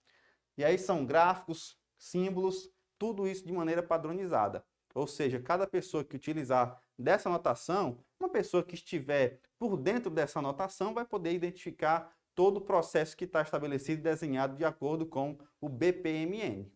E 0.57 0.63
aí 0.63 0.77
são 0.79 1.05
gráficos, 1.05 1.77
símbolos, 1.99 2.71
tudo 2.97 3.27
isso 3.27 3.45
de 3.45 3.53
maneira 3.53 3.83
padronizada. 3.83 4.65
Ou 4.95 5.05
seja, 5.05 5.41
cada 5.41 5.67
pessoa 5.67 6.03
que 6.03 6.15
utilizar 6.15 6.81
dessa 6.97 7.29
notação, 7.29 8.03
uma 8.19 8.29
pessoa 8.29 8.63
que 8.63 8.75
estiver 8.75 9.41
por 9.59 9.75
dentro 9.77 10.09
dessa 10.09 10.41
notação 10.41 10.93
vai 10.93 11.05
poder 11.05 11.33
identificar 11.33 12.15
todo 12.35 12.57
o 12.57 12.61
processo 12.61 13.15
que 13.15 13.23
está 13.23 13.41
estabelecido 13.41 13.99
e 13.99 14.03
desenhado 14.03 14.55
de 14.55 14.65
acordo 14.65 15.05
com 15.05 15.37
o 15.59 15.69
BPMN. 15.69 16.71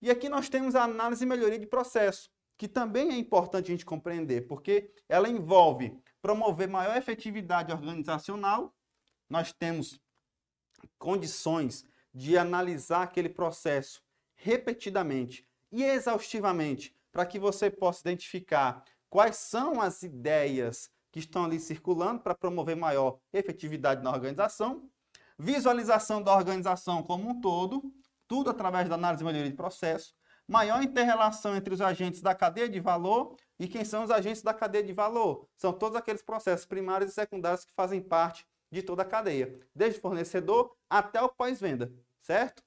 E 0.00 0.10
aqui 0.10 0.28
nós 0.28 0.48
temos 0.48 0.74
a 0.74 0.84
análise 0.84 1.24
e 1.24 1.26
melhoria 1.26 1.58
de 1.58 1.66
processo, 1.66 2.30
que 2.56 2.68
também 2.68 3.10
é 3.10 3.16
importante 3.16 3.66
a 3.66 3.70
gente 3.70 3.86
compreender, 3.86 4.46
porque 4.46 4.92
ela 5.08 5.28
envolve 5.28 5.98
promover 6.20 6.68
maior 6.68 6.96
efetividade 6.96 7.72
organizacional, 7.72 8.74
nós 9.28 9.52
temos 9.52 10.00
condições 10.98 11.84
de 12.12 12.36
analisar 12.36 13.02
aquele 13.02 13.28
processo 13.28 14.02
repetidamente 14.34 15.46
e 15.70 15.82
exaustivamente 15.82 16.94
para 17.10 17.26
que 17.26 17.38
você 17.38 17.70
possa 17.70 18.00
identificar 18.00 18.84
quais 19.08 19.36
são 19.36 19.80
as 19.80 20.02
ideias 20.02 20.90
que 21.10 21.18
estão 21.18 21.44
ali 21.44 21.58
circulando 21.58 22.20
para 22.20 22.34
promover 22.34 22.76
maior 22.76 23.18
efetividade 23.32 24.02
na 24.02 24.10
organização, 24.10 24.88
visualização 25.38 26.22
da 26.22 26.34
organização 26.34 27.02
como 27.02 27.30
um 27.30 27.40
todo, 27.40 27.82
tudo 28.26 28.50
através 28.50 28.88
da 28.88 28.94
análise 28.94 29.22
e 29.22 29.26
melhoria 29.26 29.50
de 29.50 29.56
processo, 29.56 30.14
maior 30.46 30.82
interrelação 30.82 31.54
entre 31.54 31.74
os 31.74 31.80
agentes 31.80 32.20
da 32.20 32.34
cadeia 32.34 32.68
de 32.68 32.80
valor 32.80 33.36
e 33.58 33.68
quem 33.68 33.84
são 33.84 34.04
os 34.04 34.10
agentes 34.10 34.42
da 34.42 34.54
cadeia 34.54 34.82
de 34.82 34.92
valor. 34.92 35.46
São 35.56 35.72
todos 35.72 35.96
aqueles 35.96 36.22
processos 36.22 36.66
primários 36.66 37.10
e 37.10 37.14
secundários 37.14 37.64
que 37.64 37.72
fazem 37.74 38.00
parte 38.00 38.46
de 38.70 38.82
toda 38.82 39.02
a 39.02 39.04
cadeia, 39.04 39.58
desde 39.74 39.98
o 39.98 40.02
fornecedor 40.02 40.74
até 40.88 41.20
o 41.22 41.28
pós-venda, 41.28 41.92
certo? 42.20 42.62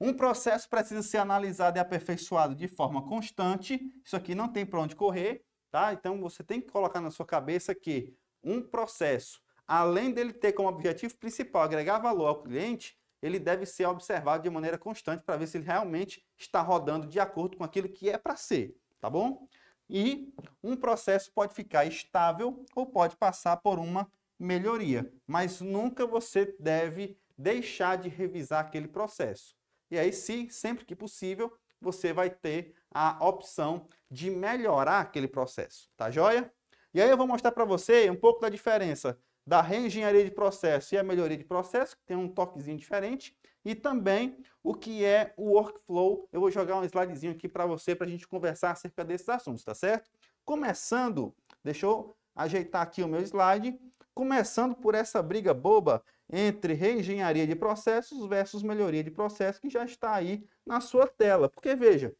Um 0.00 0.12
processo 0.12 0.68
precisa 0.68 1.02
ser 1.02 1.18
analisado 1.18 1.78
e 1.78 1.80
aperfeiçoado 1.80 2.54
de 2.54 2.68
forma 2.68 3.06
constante. 3.06 3.80
Isso 4.04 4.16
aqui 4.16 4.34
não 4.34 4.48
tem 4.48 4.66
para 4.66 4.80
onde 4.80 4.96
correr, 4.96 5.44
tá? 5.74 5.92
Então 5.92 6.20
você 6.20 6.44
tem 6.44 6.60
que 6.60 6.70
colocar 6.70 7.00
na 7.00 7.10
sua 7.10 7.26
cabeça 7.26 7.74
que 7.74 8.14
um 8.44 8.62
processo, 8.62 9.42
além 9.66 10.12
dele 10.12 10.32
ter 10.32 10.52
como 10.52 10.68
objetivo 10.68 11.16
principal 11.16 11.62
agregar 11.62 11.98
valor 11.98 12.28
ao 12.28 12.42
cliente, 12.44 12.96
ele 13.20 13.40
deve 13.40 13.66
ser 13.66 13.84
observado 13.86 14.44
de 14.44 14.50
maneira 14.50 14.78
constante 14.78 15.24
para 15.24 15.36
ver 15.36 15.48
se 15.48 15.56
ele 15.56 15.64
realmente 15.66 16.24
está 16.38 16.60
rodando 16.60 17.08
de 17.08 17.18
acordo 17.18 17.56
com 17.56 17.64
aquilo 17.64 17.88
que 17.88 18.08
é 18.08 18.16
para 18.16 18.36
ser, 18.36 18.76
tá 19.00 19.10
bom? 19.10 19.48
E 19.90 20.32
um 20.62 20.76
processo 20.76 21.32
pode 21.32 21.52
ficar 21.54 21.84
estável 21.86 22.64
ou 22.76 22.86
pode 22.86 23.16
passar 23.16 23.56
por 23.56 23.80
uma 23.80 24.08
melhoria, 24.38 25.12
mas 25.26 25.60
nunca 25.60 26.06
você 26.06 26.54
deve 26.60 27.18
deixar 27.36 27.98
de 27.98 28.08
revisar 28.08 28.60
aquele 28.60 28.86
processo. 28.86 29.56
E 29.90 29.98
aí, 29.98 30.12
se 30.12 30.48
sempre 30.50 30.84
que 30.84 30.94
possível, 30.94 31.52
você 31.80 32.12
vai 32.12 32.30
ter 32.30 32.76
a 32.94 33.18
opção 33.26 33.88
de 34.08 34.30
melhorar 34.30 35.00
aquele 35.00 35.26
processo, 35.26 35.90
tá 35.96 36.10
joia? 36.10 36.50
E 36.94 37.02
aí 37.02 37.10
eu 37.10 37.16
vou 37.16 37.26
mostrar 37.26 37.50
para 37.50 37.64
você 37.64 38.08
um 38.08 38.16
pouco 38.16 38.40
da 38.40 38.48
diferença 38.48 39.18
da 39.46 39.60
reengenharia 39.60 40.24
de 40.24 40.30
processo 40.30 40.94
e 40.94 40.98
a 40.98 41.02
melhoria 41.02 41.36
de 41.36 41.44
processo, 41.44 41.96
que 41.96 42.04
tem 42.06 42.16
um 42.16 42.28
toquezinho 42.28 42.78
diferente, 42.78 43.36
e 43.64 43.74
também 43.74 44.38
o 44.62 44.74
que 44.74 45.04
é 45.04 45.34
o 45.36 45.50
workflow. 45.52 46.28
Eu 46.32 46.40
vou 46.40 46.50
jogar 46.50 46.76
um 46.76 46.84
slidezinho 46.84 47.32
aqui 47.32 47.48
para 47.48 47.66
você, 47.66 47.94
para 47.94 48.06
a 48.06 48.10
gente 48.10 48.26
conversar 48.26 48.70
acerca 48.70 49.04
desses 49.04 49.28
assuntos, 49.28 49.64
tá 49.64 49.74
certo? 49.74 50.10
Começando, 50.44 51.34
deixa 51.62 51.86
eu 51.86 52.16
ajeitar 52.34 52.82
aqui 52.82 53.02
o 53.02 53.08
meu 53.08 53.20
slide, 53.20 53.78
começando 54.14 54.74
por 54.74 54.94
essa 54.94 55.22
briga 55.22 55.52
boba 55.52 56.02
entre 56.30 56.72
reengenharia 56.72 57.46
de 57.46 57.54
processos 57.54 58.26
versus 58.26 58.62
melhoria 58.62 59.04
de 59.04 59.10
processos, 59.10 59.60
que 59.60 59.68
já 59.68 59.84
está 59.84 60.14
aí 60.14 60.46
na 60.64 60.80
sua 60.80 61.06
tela. 61.06 61.48
Porque, 61.48 61.74
veja, 61.74 62.14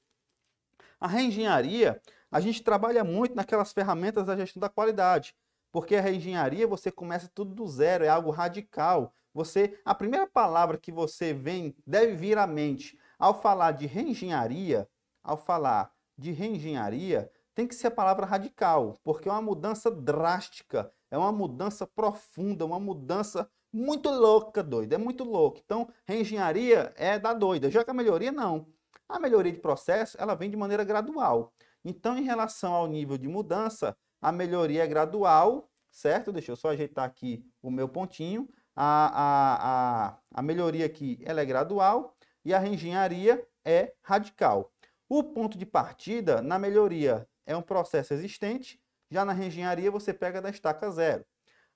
a 1.01 1.07
reengenharia, 1.07 2.01
a 2.31 2.41
gente 2.41 2.63
trabalha 2.63 3.05
muito 3.05 3.35
naquelas 3.35 3.73
ferramentas 3.73 4.27
da 4.27 4.37
gestão 4.37 4.61
da 4.61 4.69
qualidade. 4.69 5.35
Porque 5.71 5.97
a 5.97 6.01
reengenharia 6.01 6.67
você 6.67 6.91
começa 6.91 7.31
tudo 7.35 7.55
do 7.55 7.67
zero, 7.67 8.05
é 8.05 8.09
algo 8.09 8.31
radical. 8.31 9.13
Você, 9.33 9.79
a 9.85 9.95
primeira 9.95 10.27
palavra 10.27 10.79
que 10.79 10.93
você 10.93 11.33
vem 11.33 11.75
deve 11.87 12.15
vir 12.15 12.39
à 12.39 12.47
mente 12.47 12.99
ao 13.19 13.41
falar 13.41 13.73
de 13.73 13.87
reengenharia, 13.87 14.89
ao 15.23 15.37
falar 15.37 15.93
de 16.17 16.31
reengenharia, 16.31 17.31
tem 17.55 17.67
que 17.67 17.75
ser 17.75 17.89
a 17.89 17.91
palavra 17.91 18.27
radical, 18.27 18.99
porque 19.03 19.29
é 19.29 19.33
uma 19.33 19.43
mudança 19.43 19.91
drástica, 19.91 20.93
é 21.11 21.17
uma 21.17 21.33
mudança 21.33 21.87
profunda, 21.87 22.65
uma 22.65 22.81
mudança 22.81 23.49
muito 23.73 24.09
louca, 24.09 24.63
doido, 24.63 24.93
é 24.93 24.99
muito 24.99 25.25
louco. 25.25 25.61
Então, 25.65 25.89
reengenharia 26.07 26.93
é 26.97 27.19
da 27.19 27.33
doida, 27.33 27.71
já 27.71 27.85
que 27.85 27.91
a 27.91 27.95
melhoria 27.95 28.31
não. 28.31 28.67
A 29.09 29.19
melhoria 29.19 29.53
de 29.53 29.61
processo, 29.61 30.17
ela 30.21 30.35
vem 30.35 30.51
de 30.51 30.57
maneira 30.57 30.85
gradual. 30.85 31.53
Então, 31.85 32.17
em 32.17 32.23
relação 32.23 32.73
ao 32.73 32.87
nível 32.87 33.19
de 33.19 33.29
mudança, 33.29 33.97
a 34.21 34.33
melhoria 34.33 34.85
é 34.85 34.87
gradual, 34.87 35.71
certo? 35.91 36.33
Deixa 36.33 36.53
eu 36.53 36.57
só 36.57 36.71
ajeitar 36.71 37.05
aqui 37.05 37.45
o 37.63 37.71
meu 37.71 37.89
pontinho. 37.89 38.49
A, 38.75 38.87
a, 39.07 40.09
a, 40.09 40.19
a 40.33 40.43
melhoria 40.43 40.87
aqui 40.87 41.19
ela 41.23 41.41
é 41.41 41.45
gradual 41.45 42.17
e 42.45 42.53
a 42.53 42.59
reengenharia 42.59 43.47
é 43.65 43.93
radical. 44.03 44.73
O 45.09 45.23
ponto 45.23 45.57
de 45.57 45.67
partida 45.67 46.43
na 46.43 46.59
melhoria 46.59 47.29
é 47.47 47.57
um 47.57 47.63
processo 47.63 48.15
existente, 48.15 48.81
já 49.11 49.25
na 49.25 49.33
reengenharia 49.33 49.91
você 49.91 50.13
pega 50.13 50.41
da 50.41 50.51
estaca 50.51 50.91
zero. 50.91 51.25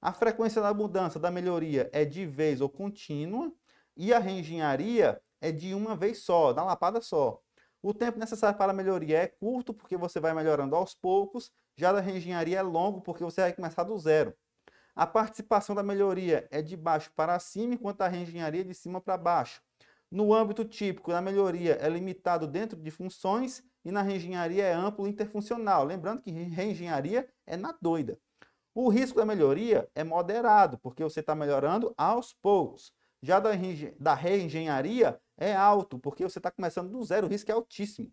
A 0.00 0.12
frequência 0.12 0.62
da 0.62 0.72
mudança 0.72 1.18
da 1.18 1.30
melhoria 1.30 1.88
é 1.92 2.04
de 2.04 2.24
vez 2.24 2.60
ou 2.60 2.68
contínua 2.68 3.52
e 3.96 4.12
a 4.12 4.18
reengenharia 4.18 5.20
é 5.40 5.52
de 5.52 5.74
uma 5.74 5.96
vez 5.96 6.18
só, 6.22 6.52
da 6.52 6.64
lapada 6.64 7.00
só. 7.00 7.40
O 7.80 7.94
tempo 7.94 8.18
necessário 8.18 8.58
para 8.58 8.72
a 8.72 8.74
melhoria 8.74 9.18
é 9.18 9.26
curto, 9.28 9.72
porque 9.72 9.96
você 9.96 10.18
vai 10.18 10.34
melhorando 10.34 10.74
aos 10.74 10.94
poucos, 10.94 11.52
já 11.76 11.92
da 11.92 12.00
reengenharia 12.00 12.58
é 12.58 12.62
longo, 12.62 13.00
porque 13.00 13.22
você 13.22 13.42
vai 13.42 13.52
começar 13.52 13.84
do 13.84 13.96
zero. 13.98 14.34
A 14.96 15.06
participação 15.06 15.76
da 15.76 15.82
melhoria 15.82 16.48
é 16.50 16.60
de 16.60 16.76
baixo 16.76 17.12
para 17.14 17.38
cima, 17.38 17.74
enquanto 17.74 18.00
a 18.00 18.08
reengenharia 18.08 18.62
é 18.62 18.64
de 18.64 18.74
cima 18.74 19.00
para 19.00 19.16
baixo. 19.16 19.62
No 20.10 20.34
âmbito 20.34 20.64
típico, 20.64 21.12
a 21.12 21.20
melhoria 21.20 21.78
é 21.80 21.88
limitado 21.88 22.46
dentro 22.46 22.76
de 22.76 22.90
funções 22.90 23.62
e 23.84 23.92
na 23.92 24.02
reengenharia 24.02 24.64
é 24.64 24.72
amplo 24.72 25.06
interfuncional. 25.06 25.84
Lembrando 25.84 26.22
que 26.22 26.30
reengenharia 26.30 27.28
é 27.46 27.56
na 27.56 27.76
doida. 27.80 28.18
O 28.74 28.88
risco 28.88 29.18
da 29.18 29.24
melhoria 29.24 29.88
é 29.94 30.02
moderado, 30.02 30.78
porque 30.78 31.04
você 31.04 31.20
está 31.20 31.34
melhorando 31.34 31.94
aos 31.96 32.32
poucos. 32.32 32.92
Já 33.22 33.38
da, 33.38 33.50
da 33.98 34.14
reengenharia 34.14 35.20
é 35.38 35.54
alto, 35.54 35.98
porque 35.98 36.22
você 36.22 36.38
está 36.38 36.50
começando 36.50 36.90
do 36.90 37.02
zero, 37.02 37.26
o 37.26 37.30
risco 37.30 37.50
é 37.50 37.54
altíssimo. 37.54 38.12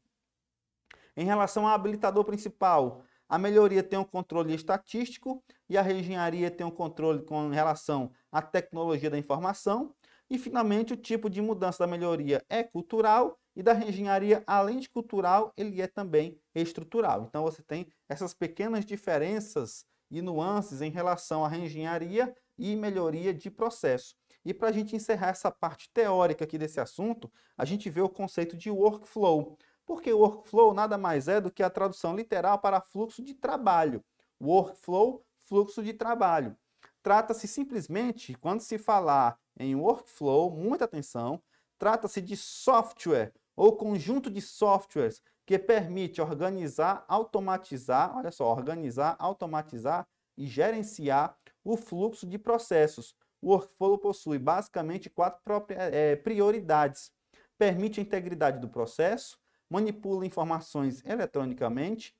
Em 1.18 1.26
relação 1.26 1.68
ao 1.68 1.74
habilitador 1.74 2.24
principal, 2.24 3.04
a 3.28 3.38
melhoria 3.38 3.82
tem 3.82 3.98
um 3.98 4.04
controle 4.04 4.54
estatístico 4.54 5.44
e 5.68 5.78
a 5.78 5.82
reengenharia 5.82 6.52
tem 6.52 6.66
um 6.66 6.72
controle 6.72 7.24
com 7.24 7.50
relação 7.50 8.12
à 8.32 8.42
tecnologia 8.42 9.10
da 9.10 9.18
informação. 9.18 9.94
E, 10.30 10.38
finalmente, 10.38 10.94
o 10.94 10.98
tipo 10.98 11.30
de 11.30 11.42
mudança 11.42 11.80
da 11.80 11.88
melhoria 11.88 12.44
é 12.50 12.64
cultural 12.64 13.40
e 13.56 13.64
da 13.64 13.74
reengenharia, 13.74 14.44
além 14.46 14.80
de 14.80 14.90
cultural, 14.90 15.54
ele 15.56 15.82
é 15.82 15.88
também 15.88 16.40
estrutural. 16.54 17.26
Então, 17.28 17.44
você 17.44 17.64
tem 17.64 17.88
essas 18.08 18.34
pequenas 18.34 18.86
diferenças 18.86 19.86
e 20.12 20.22
nuances 20.22 20.82
em 20.82 20.92
relação 20.92 21.44
à 21.44 21.48
reengenharia 21.48 22.36
e 22.58 22.76
melhoria 22.76 23.34
de 23.34 23.50
processo. 23.50 24.16
E 24.46 24.54
para 24.54 24.70
a 24.70 24.72
gente 24.72 24.96
encerrar 24.96 25.30
essa 25.30 25.50
parte 25.50 25.90
teórica 25.90 26.44
aqui 26.44 26.58
desse 26.58 26.80
assunto, 26.80 27.32
a 27.58 27.66
gente 27.66 27.90
vê 27.90 28.02
o 28.02 28.08
conceito 28.08 28.56
de 28.56 28.70
workflow. 28.70 29.58
Porque 29.86 30.14
workflow 30.14 30.74
nada 30.74 30.98
mais 30.98 31.28
é 31.28 31.42
do 31.42 31.52
que 31.52 31.64
a 31.64 31.70
tradução 31.70 32.16
literal 32.16 32.60
para 32.60 32.80
fluxo 32.80 33.24
de 33.24 33.34
trabalho. 33.34 34.04
Workflow, 34.40 35.26
fluxo 35.42 35.82
de 35.84 35.94
trabalho. 35.94 36.56
Trata-se 37.02 37.48
simplesmente, 37.48 38.36
quando 38.36 38.62
se 38.62 38.78
falar 38.78 39.40
em 39.60 39.76
workflow, 39.76 40.52
muita 40.52 40.86
atenção, 40.86 41.42
trata-se 41.78 42.22
de 42.22 42.38
software 42.38 43.34
ou 43.56 43.76
conjunto 43.76 44.30
de 44.30 44.42
softwares 44.42 45.22
que 45.46 45.58
permite 45.60 46.22
organizar, 46.22 47.06
automatizar, 47.08 48.16
olha 48.18 48.32
só, 48.32 48.52
organizar, 48.52 49.16
automatizar 49.20 50.08
e 50.38 50.48
gerenciar 50.48 51.38
o 51.64 51.78
fluxo 51.78 52.26
de 52.28 52.38
processos. 52.38 53.16
O 53.46 53.50
workflow 53.50 53.96
possui 54.00 54.40
basicamente 54.40 55.08
quatro 55.08 55.68
é, 55.70 56.16
prioridades. 56.16 57.12
Permite 57.60 58.00
a 58.00 58.04
integridade 58.04 58.60
do 58.60 58.68
processo, 58.68 59.38
manipula 59.70 60.26
informações 60.26 61.06
eletronicamente, 61.06 62.16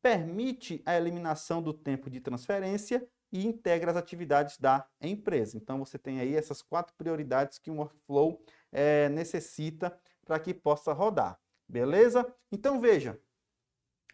permite 0.00 0.82
a 0.86 0.96
eliminação 0.96 1.62
do 1.62 1.74
tempo 1.74 2.08
de 2.08 2.20
transferência 2.20 3.06
e 3.30 3.46
integra 3.46 3.90
as 3.90 3.98
atividades 3.98 4.56
da 4.56 4.88
empresa. 4.98 5.58
Então, 5.58 5.78
você 5.78 5.98
tem 5.98 6.20
aí 6.20 6.34
essas 6.34 6.62
quatro 6.62 6.94
prioridades 6.96 7.58
que 7.58 7.70
um 7.70 7.76
workflow 7.76 8.42
é, 8.72 9.10
necessita 9.10 9.94
para 10.24 10.38
que 10.38 10.54
possa 10.54 10.94
rodar. 10.94 11.38
Beleza? 11.68 12.34
Então, 12.50 12.80
veja, 12.80 13.20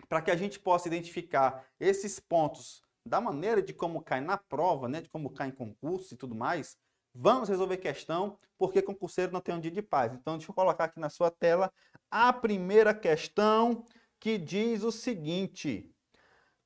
para 0.08 0.20
que 0.20 0.30
a 0.32 0.36
gente 0.36 0.58
possa 0.58 0.88
identificar 0.88 1.64
esses 1.78 2.18
pontos 2.18 2.82
da 3.08 3.20
maneira 3.20 3.62
de 3.62 3.72
como 3.72 4.02
cai 4.02 4.20
na 4.20 4.36
prova, 4.36 4.88
né, 4.88 5.00
de 5.00 5.08
como 5.08 5.30
cai 5.30 5.48
em 5.48 5.52
concurso 5.52 6.14
e 6.14 6.16
tudo 6.16 6.34
mais, 6.34 6.76
vamos 7.14 7.48
resolver 7.48 7.78
questão, 7.78 8.38
porque 8.56 8.82
concurseiro 8.82 9.32
não 9.32 9.40
tem 9.40 9.54
um 9.54 9.60
dia 9.60 9.70
de 9.70 9.82
paz. 9.82 10.14
Então, 10.14 10.36
deixa 10.36 10.50
eu 10.50 10.54
colocar 10.54 10.84
aqui 10.84 11.00
na 11.00 11.08
sua 11.08 11.30
tela 11.30 11.72
a 12.10 12.32
primeira 12.32 12.94
questão 12.94 13.84
que 14.20 14.38
diz 14.38 14.82
o 14.82 14.92
seguinte: 14.92 15.90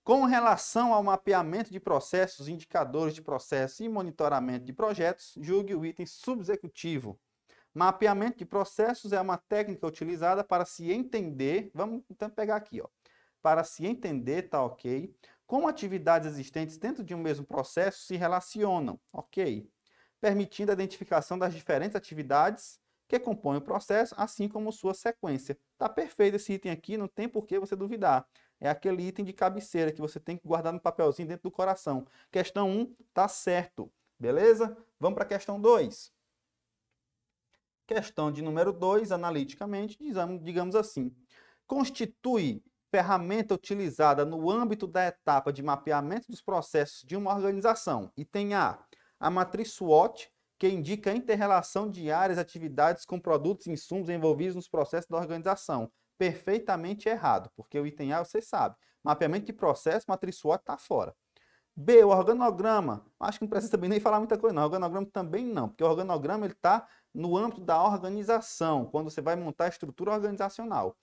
com 0.04 0.24
relação 0.24 0.92
ao 0.92 1.02
mapeamento 1.02 1.70
de 1.70 1.78
processos, 1.78 2.48
indicadores 2.48 3.14
de 3.14 3.22
processo 3.22 3.84
e 3.84 3.88
monitoramento 3.88 4.64
de 4.64 4.72
projetos, 4.72 5.34
julgue 5.40 5.74
o 5.74 5.86
item 5.86 6.06
subexecutivo. 6.06 7.18
Mapeamento 7.74 8.38
de 8.38 8.44
processos 8.44 9.12
é 9.12 9.20
uma 9.20 9.38
técnica 9.38 9.86
utilizada 9.86 10.44
para 10.44 10.64
se 10.64 10.92
entender, 10.92 11.70
vamos 11.72 12.02
então 12.10 12.28
pegar 12.28 12.56
aqui, 12.56 12.82
ó, 12.82 12.88
para 13.40 13.64
se 13.64 13.86
entender, 13.86 14.50
tá 14.50 14.62
ok, 14.62 15.14
como 15.52 15.68
atividades 15.68 16.26
existentes 16.26 16.78
dentro 16.78 17.04
de 17.04 17.14
um 17.14 17.18
mesmo 17.18 17.44
processo 17.44 18.06
se 18.06 18.16
relacionam, 18.16 18.98
ok, 19.12 19.68
permitindo 20.18 20.70
a 20.70 20.72
identificação 20.72 21.38
das 21.38 21.52
diferentes 21.52 21.94
atividades 21.94 22.80
que 23.06 23.20
compõem 23.20 23.58
o 23.58 23.60
processo, 23.60 24.14
assim 24.16 24.48
como 24.48 24.72
sua 24.72 24.94
sequência. 24.94 25.58
Tá 25.76 25.90
perfeito 25.90 26.36
esse 26.36 26.54
item 26.54 26.72
aqui, 26.72 26.96
não 26.96 27.06
tem 27.06 27.28
por 27.28 27.44
que 27.44 27.58
você 27.58 27.76
duvidar. 27.76 28.26
É 28.58 28.70
aquele 28.70 29.06
item 29.06 29.26
de 29.26 29.34
cabeceira 29.34 29.92
que 29.92 30.00
você 30.00 30.18
tem 30.18 30.38
que 30.38 30.48
guardar 30.48 30.72
no 30.72 30.80
papelzinho 30.80 31.28
dentro 31.28 31.42
do 31.42 31.50
coração. 31.50 32.06
Questão 32.30 32.70
1, 32.70 32.96
tá 33.12 33.28
certo. 33.28 33.92
Beleza? 34.18 34.74
Vamos 34.98 35.16
para 35.16 35.24
a 35.24 35.28
questão 35.28 35.60
2. 35.60 36.10
Questão 37.86 38.32
de 38.32 38.40
número 38.40 38.72
2, 38.72 39.12
analiticamente, 39.12 39.98
digamos 40.40 40.74
assim. 40.74 41.14
Constitui 41.66 42.64
ferramenta 42.92 43.54
utilizada 43.54 44.22
no 44.22 44.50
âmbito 44.50 44.86
da 44.86 45.06
etapa 45.06 45.50
de 45.50 45.62
mapeamento 45.62 46.30
dos 46.30 46.42
processos 46.42 47.02
de 47.04 47.16
uma 47.16 47.34
organização. 47.34 48.12
Item 48.14 48.52
A, 48.52 48.78
a 49.18 49.30
matriz 49.30 49.72
SWOT, 49.72 50.30
que 50.58 50.68
indica 50.68 51.10
a 51.10 51.14
inter-relação 51.14 51.90
de 51.90 52.12
áreas 52.12 52.38
atividades 52.38 53.06
com 53.06 53.18
produtos 53.18 53.66
e 53.66 53.72
insumos 53.72 54.10
envolvidos 54.10 54.54
nos 54.54 54.68
processos 54.68 55.08
da 55.08 55.16
organização. 55.16 55.90
Perfeitamente 56.18 57.08
errado, 57.08 57.50
porque 57.56 57.80
o 57.80 57.86
item 57.86 58.12
A 58.12 58.22
você 58.22 58.42
sabe. 58.42 58.76
Mapeamento 59.02 59.46
de 59.46 59.54
processo, 59.54 60.04
matriz 60.06 60.36
SWOT 60.36 60.60
está 60.60 60.76
fora. 60.76 61.14
B, 61.74 62.04
o 62.04 62.08
organograma. 62.08 63.06
Acho 63.18 63.38
que 63.38 63.44
não 63.46 63.48
precisa 63.48 63.72
também 63.72 63.88
nem 63.88 64.00
falar 64.00 64.18
muita 64.18 64.36
coisa, 64.36 64.54
não. 64.54 64.62
O 64.62 64.66
organograma 64.66 65.06
também 65.10 65.46
não, 65.46 65.70
porque 65.70 65.82
o 65.82 65.88
organograma 65.88 66.46
está 66.46 66.86
no 67.14 67.38
âmbito 67.38 67.62
da 67.62 67.82
organização, 67.82 68.84
quando 68.84 69.10
você 69.10 69.22
vai 69.22 69.34
montar 69.34 69.64
a 69.64 69.68
estrutura 69.68 70.12
organizacional. 70.12 70.94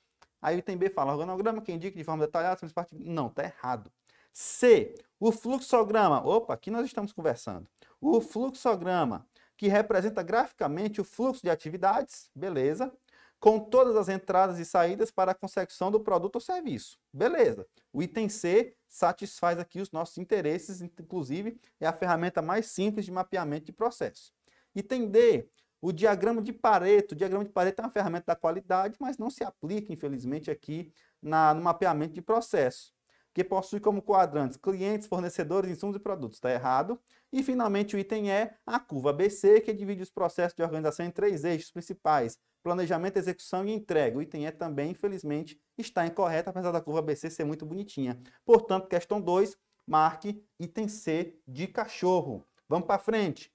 Aí 0.41 0.55
o 0.55 0.59
item 0.59 0.77
B 0.77 0.89
fala, 0.89 1.13
organograma 1.13 1.61
que 1.61 1.71
indica 1.71 1.97
de 1.97 2.03
forma 2.03 2.25
detalhada, 2.25 2.59
não, 2.93 3.27
está 3.27 3.43
errado. 3.43 3.91
C, 4.31 4.95
o 5.19 5.31
fluxograma. 5.31 6.25
Opa, 6.25 6.53
aqui 6.53 6.71
nós 6.71 6.85
estamos 6.85 7.11
conversando. 7.11 7.67
O 7.99 8.21
fluxograma 8.21 9.27
que 9.57 9.67
representa 9.67 10.23
graficamente 10.23 11.01
o 11.01 11.03
fluxo 11.03 11.41
de 11.41 11.49
atividades, 11.49 12.29
beleza, 12.33 12.93
com 13.39 13.59
todas 13.59 13.95
as 13.95 14.09
entradas 14.09 14.59
e 14.59 14.65
saídas 14.65 15.11
para 15.11 15.31
a 15.31 15.35
consecução 15.35 15.89
do 15.89 15.99
produto 15.99 16.35
ou 16.35 16.41
serviço. 16.41 16.97
Beleza. 17.11 17.65
O 17.91 18.01
item 18.03 18.29
C 18.29 18.75
satisfaz 18.87 19.59
aqui 19.59 19.79
os 19.79 19.91
nossos 19.91 20.17
interesses, 20.17 20.81
inclusive 20.81 21.59
é 21.79 21.87
a 21.87 21.93
ferramenta 21.93 22.41
mais 22.41 22.67
simples 22.67 23.05
de 23.05 23.11
mapeamento 23.11 23.65
de 23.65 23.71
processo. 23.71 24.33
Item 24.75 25.09
D, 25.09 25.49
o 25.81 25.91
diagrama 25.91 26.41
de 26.41 26.53
Pareto. 26.53 27.13
O 27.13 27.17
diagrama 27.17 27.45
de 27.45 27.51
Pareto 27.51 27.81
é 27.81 27.85
uma 27.85 27.91
ferramenta 27.91 28.25
da 28.27 28.35
qualidade, 28.35 28.95
mas 28.99 29.17
não 29.17 29.29
se 29.29 29.43
aplica, 29.43 29.93
infelizmente, 29.93 30.51
aqui 30.51 30.91
na, 31.21 31.53
no 31.53 31.61
mapeamento 31.61 32.13
de 32.13 32.21
processo 32.21 32.93
que 33.33 33.43
possui 33.43 33.79
como 33.79 34.01
quadrantes 34.01 34.57
clientes, 34.57 35.07
fornecedores, 35.07 35.71
insumos 35.71 35.95
e 35.95 35.99
produtos. 35.99 36.37
Está 36.37 36.51
errado. 36.51 36.99
E, 37.31 37.43
finalmente, 37.43 37.95
o 37.95 37.99
item 37.99 38.29
E, 38.29 38.51
a 38.65 38.79
curva 38.79 39.11
ABC, 39.11 39.61
que 39.61 39.71
divide 39.71 40.01
os 40.01 40.09
processos 40.09 40.55
de 40.55 40.63
organização 40.63 41.05
em 41.05 41.11
três 41.11 41.43
eixos 41.43 41.71
principais, 41.71 42.37
planejamento, 42.63 43.17
execução 43.17 43.65
e 43.65 43.71
entrega. 43.71 44.17
O 44.17 44.21
item 44.21 44.45
E 44.45 44.51
também, 44.51 44.91
infelizmente, 44.91 45.59
está 45.77 46.05
incorreto, 46.05 46.49
apesar 46.49 46.71
da 46.71 46.81
curva 46.81 46.99
ABC 46.99 47.29
ser 47.29 47.45
muito 47.45 47.65
bonitinha. 47.65 48.19
Portanto, 48.43 48.87
questão 48.87 49.21
2, 49.21 49.55
marque 49.85 50.43
item 50.59 50.87
C 50.87 51.39
de 51.47 51.67
cachorro. 51.67 52.45
Vamos 52.67 52.87
para 52.87 52.99
frente. 52.99 53.51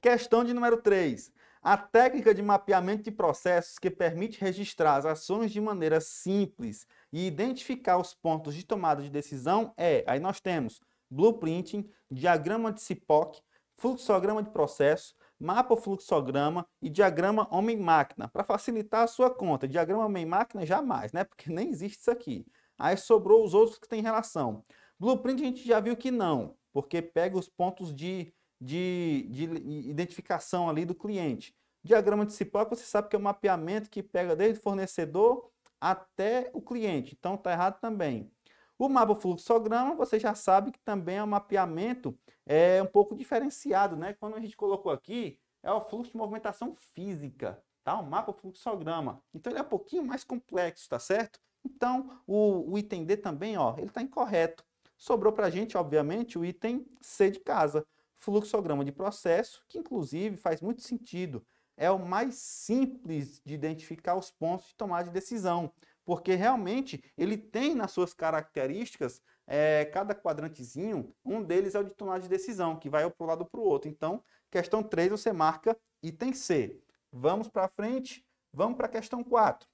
Questão 0.00 0.44
de 0.44 0.54
número 0.54 0.80
3. 0.80 1.32
A 1.60 1.76
técnica 1.76 2.32
de 2.32 2.40
mapeamento 2.40 3.02
de 3.02 3.10
processos 3.10 3.80
que 3.80 3.90
permite 3.90 4.40
registrar 4.40 4.94
as 4.94 5.04
ações 5.04 5.50
de 5.50 5.60
maneira 5.60 6.00
simples 6.00 6.86
e 7.12 7.26
identificar 7.26 7.98
os 7.98 8.14
pontos 8.14 8.54
de 8.54 8.64
tomada 8.64 9.02
de 9.02 9.10
decisão 9.10 9.74
é, 9.76 10.04
aí 10.06 10.20
nós 10.20 10.40
temos 10.40 10.80
blueprinting, 11.10 11.90
diagrama 12.08 12.72
de 12.72 12.80
CIPOC, 12.80 13.42
fluxograma 13.76 14.40
de 14.40 14.50
processo, 14.50 15.16
mapa 15.36 15.76
fluxograma 15.76 16.64
e 16.80 16.88
diagrama 16.88 17.48
homem-máquina. 17.50 18.28
Para 18.28 18.44
facilitar 18.44 19.02
a 19.02 19.08
sua 19.08 19.28
conta, 19.28 19.66
diagrama 19.66 20.06
homem-máquina 20.06 20.64
jamais, 20.64 21.12
né? 21.12 21.24
Porque 21.24 21.50
nem 21.50 21.70
existe 21.70 21.98
isso 21.98 22.10
aqui. 22.10 22.46
Aí 22.78 22.96
sobrou 22.96 23.44
os 23.44 23.52
outros 23.52 23.80
que 23.80 23.88
têm 23.88 24.00
relação. 24.00 24.64
Blueprint 24.96 25.42
a 25.42 25.46
gente 25.46 25.66
já 25.66 25.80
viu 25.80 25.96
que 25.96 26.12
não, 26.12 26.54
porque 26.72 27.02
pega 27.02 27.36
os 27.36 27.48
pontos 27.48 27.92
de 27.92 28.32
de, 28.60 29.26
de 29.30 29.44
identificação 29.88 30.68
ali 30.68 30.84
do 30.84 30.94
cliente. 30.94 31.54
Diagrama 31.82 32.26
de 32.26 32.32
Cipó, 32.32 32.64
você 32.64 32.84
sabe 32.84 33.08
que 33.08 33.16
é 33.16 33.18
um 33.18 33.22
mapeamento 33.22 33.88
que 33.88 34.02
pega 34.02 34.34
desde 34.34 34.58
o 34.58 34.62
fornecedor 34.62 35.50
até 35.80 36.50
o 36.52 36.60
cliente. 36.60 37.16
Então 37.18 37.34
está 37.34 37.52
errado 37.52 37.80
também. 37.80 38.30
O 38.78 38.88
mapa 38.88 39.14
fluxograma, 39.14 39.94
você 39.94 40.18
já 40.18 40.34
sabe 40.34 40.70
que 40.70 40.78
também 40.80 41.16
é 41.16 41.24
um 41.24 41.26
mapeamento 41.26 42.16
é 42.46 42.82
um 42.82 42.86
pouco 42.86 43.14
diferenciado, 43.14 43.94
né? 43.94 44.14
Quando 44.14 44.36
a 44.36 44.40
gente 44.40 44.56
colocou 44.56 44.90
aqui, 44.90 45.38
é 45.62 45.70
o 45.70 45.80
fluxo 45.82 46.12
de 46.12 46.16
movimentação 46.16 46.74
física, 46.74 47.62
tá? 47.84 47.98
O 47.98 48.02
mapa 48.02 48.32
fluxograma. 48.32 49.22
Então 49.34 49.52
ele 49.52 49.60
é 49.60 49.62
um 49.62 49.68
pouquinho 49.68 50.04
mais 50.04 50.24
complexo, 50.24 50.88
tá 50.88 50.98
certo? 50.98 51.38
Então 51.62 52.20
o, 52.26 52.72
o 52.72 52.78
item 52.78 53.04
D 53.04 53.18
também, 53.18 53.58
ó, 53.58 53.74
ele 53.76 53.88
está 53.88 54.00
incorreto. 54.00 54.64
Sobrou 54.96 55.32
para 55.32 55.46
a 55.46 55.50
gente, 55.50 55.76
obviamente, 55.76 56.38
o 56.38 56.44
item 56.44 56.86
C 57.00 57.30
de 57.30 57.38
casa 57.38 57.86
fluxograma 58.18 58.84
de 58.84 58.92
processo, 58.92 59.62
que 59.68 59.78
inclusive 59.78 60.36
faz 60.36 60.60
muito 60.60 60.82
sentido. 60.82 61.44
É 61.76 61.90
o 61.90 61.98
mais 61.98 62.34
simples 62.34 63.40
de 63.44 63.54
identificar 63.54 64.16
os 64.16 64.30
pontos 64.30 64.68
de 64.68 64.74
tomada 64.74 65.04
de 65.04 65.10
decisão, 65.10 65.72
porque 66.04 66.34
realmente 66.34 67.02
ele 67.16 67.36
tem 67.36 67.74
nas 67.74 67.92
suas 67.92 68.12
características, 68.12 69.22
é, 69.46 69.84
cada 69.86 70.14
quadrantezinho, 70.14 71.14
um 71.24 71.42
deles 71.42 71.74
é 71.74 71.78
o 71.78 71.84
de 71.84 71.90
tomada 71.90 72.20
de 72.20 72.28
decisão, 72.28 72.76
que 72.76 72.90
vai 72.90 73.08
para 73.08 73.24
um 73.24 73.28
lado 73.28 73.46
para 73.46 73.60
o 73.60 73.64
outro. 73.64 73.88
Então, 73.88 74.22
questão 74.50 74.82
3 74.82 75.10
você 75.10 75.32
marca 75.32 75.78
item 76.02 76.32
C. 76.32 76.80
Vamos 77.12 77.48
para 77.48 77.68
frente, 77.68 78.26
vamos 78.52 78.76
para 78.76 78.86
a 78.86 78.90
questão 78.90 79.22
4. 79.22 79.68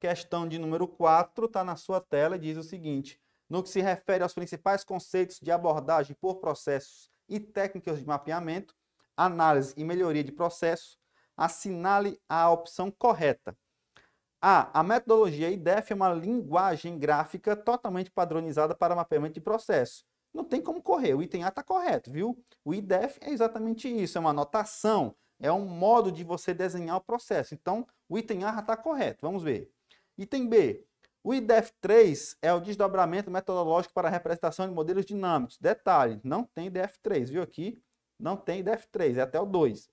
Questão 0.00 0.48
de 0.48 0.58
número 0.58 0.88
4 0.88 1.46
está 1.46 1.62
na 1.62 1.76
sua 1.76 2.00
tela 2.00 2.36
e 2.36 2.40
diz 2.40 2.56
o 2.56 2.62
seguinte: 2.62 3.20
no 3.52 3.62
que 3.62 3.68
se 3.68 3.82
refere 3.82 4.22
aos 4.22 4.32
principais 4.32 4.82
conceitos 4.82 5.38
de 5.38 5.50
abordagem 5.50 6.16
por 6.18 6.36
processos 6.36 7.10
e 7.28 7.38
técnicas 7.38 7.98
de 7.98 8.06
mapeamento, 8.06 8.74
análise 9.14 9.74
e 9.76 9.84
melhoria 9.84 10.24
de 10.24 10.32
processos, 10.32 10.98
assinale 11.36 12.18
a 12.26 12.50
opção 12.50 12.90
correta. 12.90 13.54
A. 14.40 14.80
A 14.80 14.82
metodologia 14.82 15.50
IDEF 15.50 15.92
é 15.92 15.94
uma 15.94 16.14
linguagem 16.14 16.98
gráfica 16.98 17.54
totalmente 17.54 18.10
padronizada 18.10 18.74
para 18.74 18.96
mapeamento 18.96 19.34
de 19.34 19.42
processos. 19.42 20.02
não 20.32 20.44
tem 20.44 20.62
como 20.62 20.82
correr. 20.82 21.12
O 21.12 21.22
item 21.22 21.44
A 21.44 21.48
está 21.48 21.62
correto, 21.62 22.10
viu? 22.10 22.42
O 22.64 22.72
IDEF 22.72 23.18
é 23.20 23.28
exatamente 23.32 23.86
isso, 23.86 24.16
é 24.16 24.20
uma 24.22 24.30
anotação, 24.30 25.14
é 25.38 25.52
um 25.52 25.66
modo 25.66 26.10
de 26.10 26.24
você 26.24 26.54
desenhar 26.54 26.96
o 26.96 27.04
processo. 27.04 27.52
Então, 27.52 27.86
o 28.08 28.16
item 28.16 28.44
A 28.44 28.58
está 28.60 28.78
correto. 28.78 29.18
Vamos 29.20 29.42
ver. 29.42 29.70
Item 30.16 30.48
B. 30.48 30.86
O 31.24 31.30
IDEF3 31.30 32.36
é 32.42 32.52
o 32.52 32.60
desdobramento 32.60 33.30
metodológico 33.30 33.94
para 33.94 34.08
a 34.08 34.10
representação 34.10 34.66
de 34.66 34.74
modelos 34.74 35.06
dinâmicos. 35.06 35.56
Detalhe, 35.58 36.20
não 36.24 36.44
tem 36.44 36.68
IDEF3, 36.68 37.30
viu 37.30 37.42
aqui? 37.42 37.80
Não 38.18 38.36
tem 38.36 38.62
IDEF3, 38.62 39.18
é 39.18 39.20
até 39.22 39.40
o 39.40 39.46
2. 39.46 39.88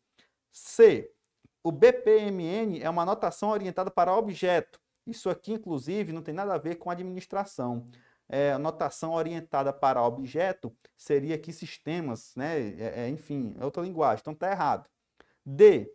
C. 0.51 1.11
O 1.63 1.71
BPMN 1.71 2.81
é 2.81 2.89
uma 2.89 3.03
anotação 3.03 3.49
orientada 3.49 3.91
para 3.91 4.15
objeto. 4.15 4.79
Isso 5.05 5.29
aqui, 5.29 5.53
inclusive, 5.53 6.11
não 6.11 6.23
tem 6.23 6.33
nada 6.33 6.55
a 6.55 6.57
ver 6.57 6.75
com 6.75 6.89
administração. 6.89 7.87
É, 8.27 8.53
anotação 8.53 9.13
orientada 9.13 9.73
para 9.73 10.03
objeto 10.03 10.75
seria 10.95 11.35
aqui 11.35 11.51
sistemas, 11.51 12.33
né? 12.35 12.59
É, 12.79 13.05
é, 13.05 13.09
enfim, 13.09 13.55
é 13.59 13.65
outra 13.65 13.83
linguagem, 13.83 14.21
então 14.21 14.33
está 14.33 14.51
errado. 14.51 14.87
D. 15.45 15.91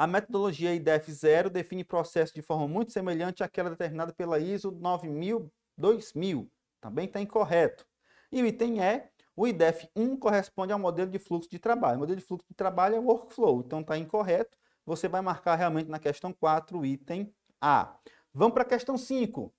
A 0.00 0.06
metodologia 0.06 0.74
IDEF0 0.74 1.50
define 1.50 1.84
processo 1.84 2.32
de 2.32 2.40
forma 2.40 2.66
muito 2.66 2.90
semelhante 2.90 3.44
àquela 3.44 3.68
determinada 3.68 4.14
pela 4.14 4.38
ISO 4.38 4.70
9000 4.70 5.52
2000. 5.76 6.50
Também 6.80 7.04
está 7.04 7.20
incorreto. 7.20 7.86
E 8.32 8.42
o 8.42 8.46
item 8.46 8.80
E, 8.80 9.02
o 9.36 9.42
IDEF1 9.42 10.18
corresponde 10.18 10.72
ao 10.72 10.78
modelo 10.78 11.10
de 11.10 11.18
fluxo 11.18 11.50
de 11.50 11.58
trabalho. 11.58 11.98
O 11.98 12.00
modelo 12.00 12.18
de 12.18 12.24
fluxo 12.24 12.46
de 12.48 12.54
trabalho 12.54 12.96
é 12.96 12.98
workflow, 12.98 13.60
então 13.60 13.82
está 13.82 13.98
incorreto. 13.98 14.56
Você 14.86 15.06
vai 15.06 15.20
marcar 15.20 15.56
realmente 15.56 15.90
na 15.90 15.98
questão 15.98 16.32
4 16.32 16.78
o 16.78 16.86
item 16.86 17.30
A. 17.60 17.94
Vamos 18.32 18.54
para 18.54 18.62
a 18.62 18.66
questão 18.66 18.96
5. 18.96 19.52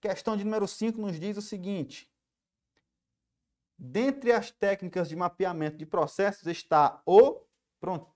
Questão 0.00 0.36
de 0.36 0.44
número 0.44 0.68
5 0.68 1.00
nos 1.00 1.18
diz 1.18 1.36
o 1.36 1.42
seguinte. 1.42 2.08
Dentre 3.76 4.30
as 4.30 4.48
técnicas 4.48 5.08
de 5.08 5.16
mapeamento 5.16 5.76
de 5.76 5.86
processos 5.86 6.46
está 6.46 7.02
o 7.04 7.40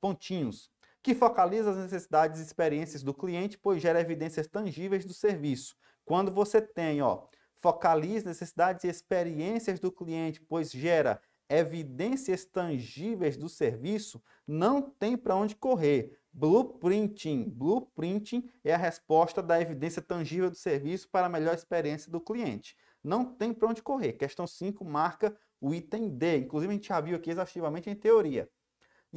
pontinhos, 0.01 0.71
que 1.07 1.15
focaliza 1.15 1.71
as 1.71 1.77
necessidades 1.77 2.41
e 2.41 2.43
experiências 2.43 3.01
do 3.01 3.15
cliente, 3.15 3.57
pois 3.57 3.81
gera 3.81 4.01
evidências 4.01 4.49
tangíveis 4.49 5.05
do 5.05 5.15
serviço. 5.15 5.77
Quando 6.05 6.33
você 6.33 6.61
tem, 6.61 7.01
ó, 7.01 7.29
focaliza 7.59 8.27
necessidades 8.29 8.83
e 8.83 8.89
experiências 8.89 9.79
do 9.79 9.93
cliente, 9.93 10.41
pois 10.41 10.73
gera 10.73 11.23
evidências 11.49 12.45
tangíveis 12.45 13.37
do 13.37 13.49
serviço, 13.49 14.21
não 14.45 14.83
tem 14.83 15.17
para 15.17 15.37
onde 15.37 15.55
correr. 15.55 16.19
Blueprinting. 16.33 17.51
Blueprinting 17.51 18.51
é 18.65 18.75
a 18.75 18.77
resposta 18.77 19.41
da 19.41 19.61
evidência 19.61 20.03
tangível 20.03 20.51
do 20.51 20.57
serviço 20.57 21.09
para 21.09 21.27
a 21.27 21.31
melhor 21.31 21.55
experiência 21.55 22.11
do 22.11 22.21
cliente. 22.21 22.77
Não 23.01 23.25
tem 23.25 23.55
para 23.55 23.69
onde 23.69 23.81
correr. 23.81 24.15
Questão 24.15 24.45
5 24.45 24.85
marca 24.85 25.39
o 25.61 25.73
item 25.73 26.09
D. 26.09 26.39
Inclusive, 26.39 26.73
a 26.73 26.75
gente 26.75 26.89
já 26.89 27.01
viu 27.01 27.15
aqui 27.15 27.31
exaustivamente 27.31 27.89
em 27.89 27.95
teoria. 27.95 28.51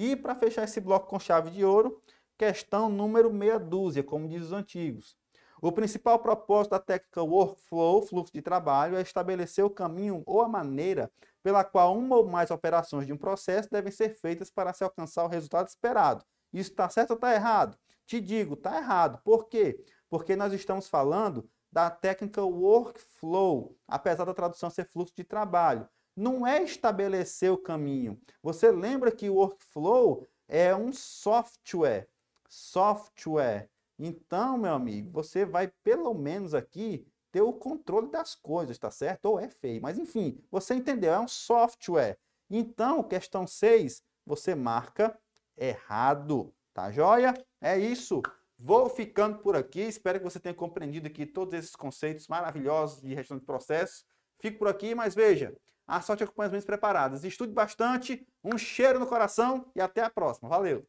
E 0.02 0.16
para 0.16 0.34
fechar 0.34 0.64
esse 0.64 0.80
bloco 0.80 1.10
com 1.10 1.20
chave 1.20 1.50
de 1.50 1.66
ouro, 1.66 2.02
questão 2.38 2.88
número 2.88 3.34
meia 3.34 3.60
dúzia, 3.60 4.02
como 4.02 4.30
diz 4.30 4.44
os 4.44 4.54
antigos. 4.54 5.18
O 5.62 5.74
principal 5.74 6.18
propósito 6.20 6.72
da 6.72 6.80
técnica 6.80 7.22
workflow, 7.22 8.02
fluxo 8.04 8.32
de 8.32 8.42
trabalho, 8.42 8.96
é 8.96 9.02
estabelecer 9.02 9.66
o 9.66 9.70
caminho 9.70 10.24
ou 10.26 10.42
a 10.42 10.48
maneira 10.48 11.12
pela 11.44 11.66
qual 11.66 11.98
uma 11.98 12.16
ou 12.16 12.26
mais 12.26 12.50
operações 12.50 13.08
de 13.08 13.12
um 13.12 13.18
processo 13.18 13.70
devem 13.70 13.92
ser 13.92 14.16
feitas 14.16 14.50
para 14.50 14.72
se 14.72 14.86
alcançar 14.86 15.26
o 15.26 15.28
resultado 15.28 15.68
esperado. 15.68 16.24
Isso 16.54 16.70
está 16.70 16.88
certo 16.88 17.10
ou 17.10 17.16
está 17.16 17.36
errado? 17.36 17.78
Te 18.06 18.22
digo, 18.22 18.54
está 18.54 18.78
errado. 18.78 19.20
Por 19.22 19.50
quê? 19.50 19.84
Porque 20.10 20.34
nós 20.34 20.54
estamos 20.54 20.88
falando 20.88 21.46
da 21.70 21.90
técnica 21.90 22.42
workflow, 22.42 23.76
apesar 23.86 24.24
da 24.24 24.34
tradução 24.34 24.70
ser 24.70 24.86
fluxo 24.86 25.14
de 25.14 25.26
trabalho 25.26 25.86
não 26.19 26.45
é 26.45 26.62
estabelecer 26.62 27.49
o 27.49 27.58
caminho. 27.58 28.19
Você 28.43 28.69
lembra 28.69 29.10
que 29.10 29.29
o 29.29 29.36
workflow 29.36 30.27
é 30.49 30.75
um 30.75 30.91
software. 30.91 32.10
Software. 32.49 33.69
Então, 33.97 34.58
meu 34.58 34.73
amigo, 34.73 35.10
você 35.12 35.45
vai 35.45 35.71
pelo 35.82 36.13
menos 36.13 36.53
aqui 36.53 37.08
ter 37.32 37.41
o 37.41 37.53
controle 37.53 38.12
das 38.12 38.36
coisas, 38.36 38.77
tá 38.77 38.91
certo? 38.91 39.25
Ou 39.27 39.39
é 39.39 39.47
feio, 39.47 39.82
mas 39.82 39.97
enfim, 39.97 40.38
você 40.51 40.73
entendeu, 40.73 41.13
é 41.13 41.19
um 41.19 41.27
software. 41.27 42.17
Então, 42.49 43.01
questão 43.01 43.47
6, 43.47 44.03
você 44.25 44.53
marca 44.53 45.17
errado, 45.55 46.53
tá 46.73 46.91
joia? 46.91 47.34
É 47.62 47.77
isso. 47.79 48.21
Vou 48.58 48.89
ficando 48.89 49.38
por 49.38 49.55
aqui, 49.55 49.82
espero 49.82 50.19
que 50.19 50.25
você 50.25 50.39
tenha 50.39 50.55
compreendido 50.55 51.08
aqui 51.08 51.25
todos 51.25 51.53
esses 51.53 51.75
conceitos 51.77 52.27
maravilhosos 52.27 53.01
de 53.01 53.15
gestão 53.15 53.38
de 53.38 53.45
processos. 53.45 54.03
Fico 54.41 54.60
por 54.60 54.67
aqui, 54.67 54.93
mas 54.93 55.15
veja, 55.15 55.55
a 55.89 56.02
sorte 56.02 56.23
acompanha 56.23 56.47
as 56.47 56.52
mentes 56.52 56.65
preparadas. 56.65 57.23
Estude 57.23 57.52
bastante, 57.52 58.25
um 58.43 58.58
cheiro 58.58 58.99
no 58.99 59.08
coração 59.08 59.71
e 59.75 59.82
até 59.82 60.04
a 60.04 60.10
próxima. 60.10 60.47
Valeu! 60.47 60.88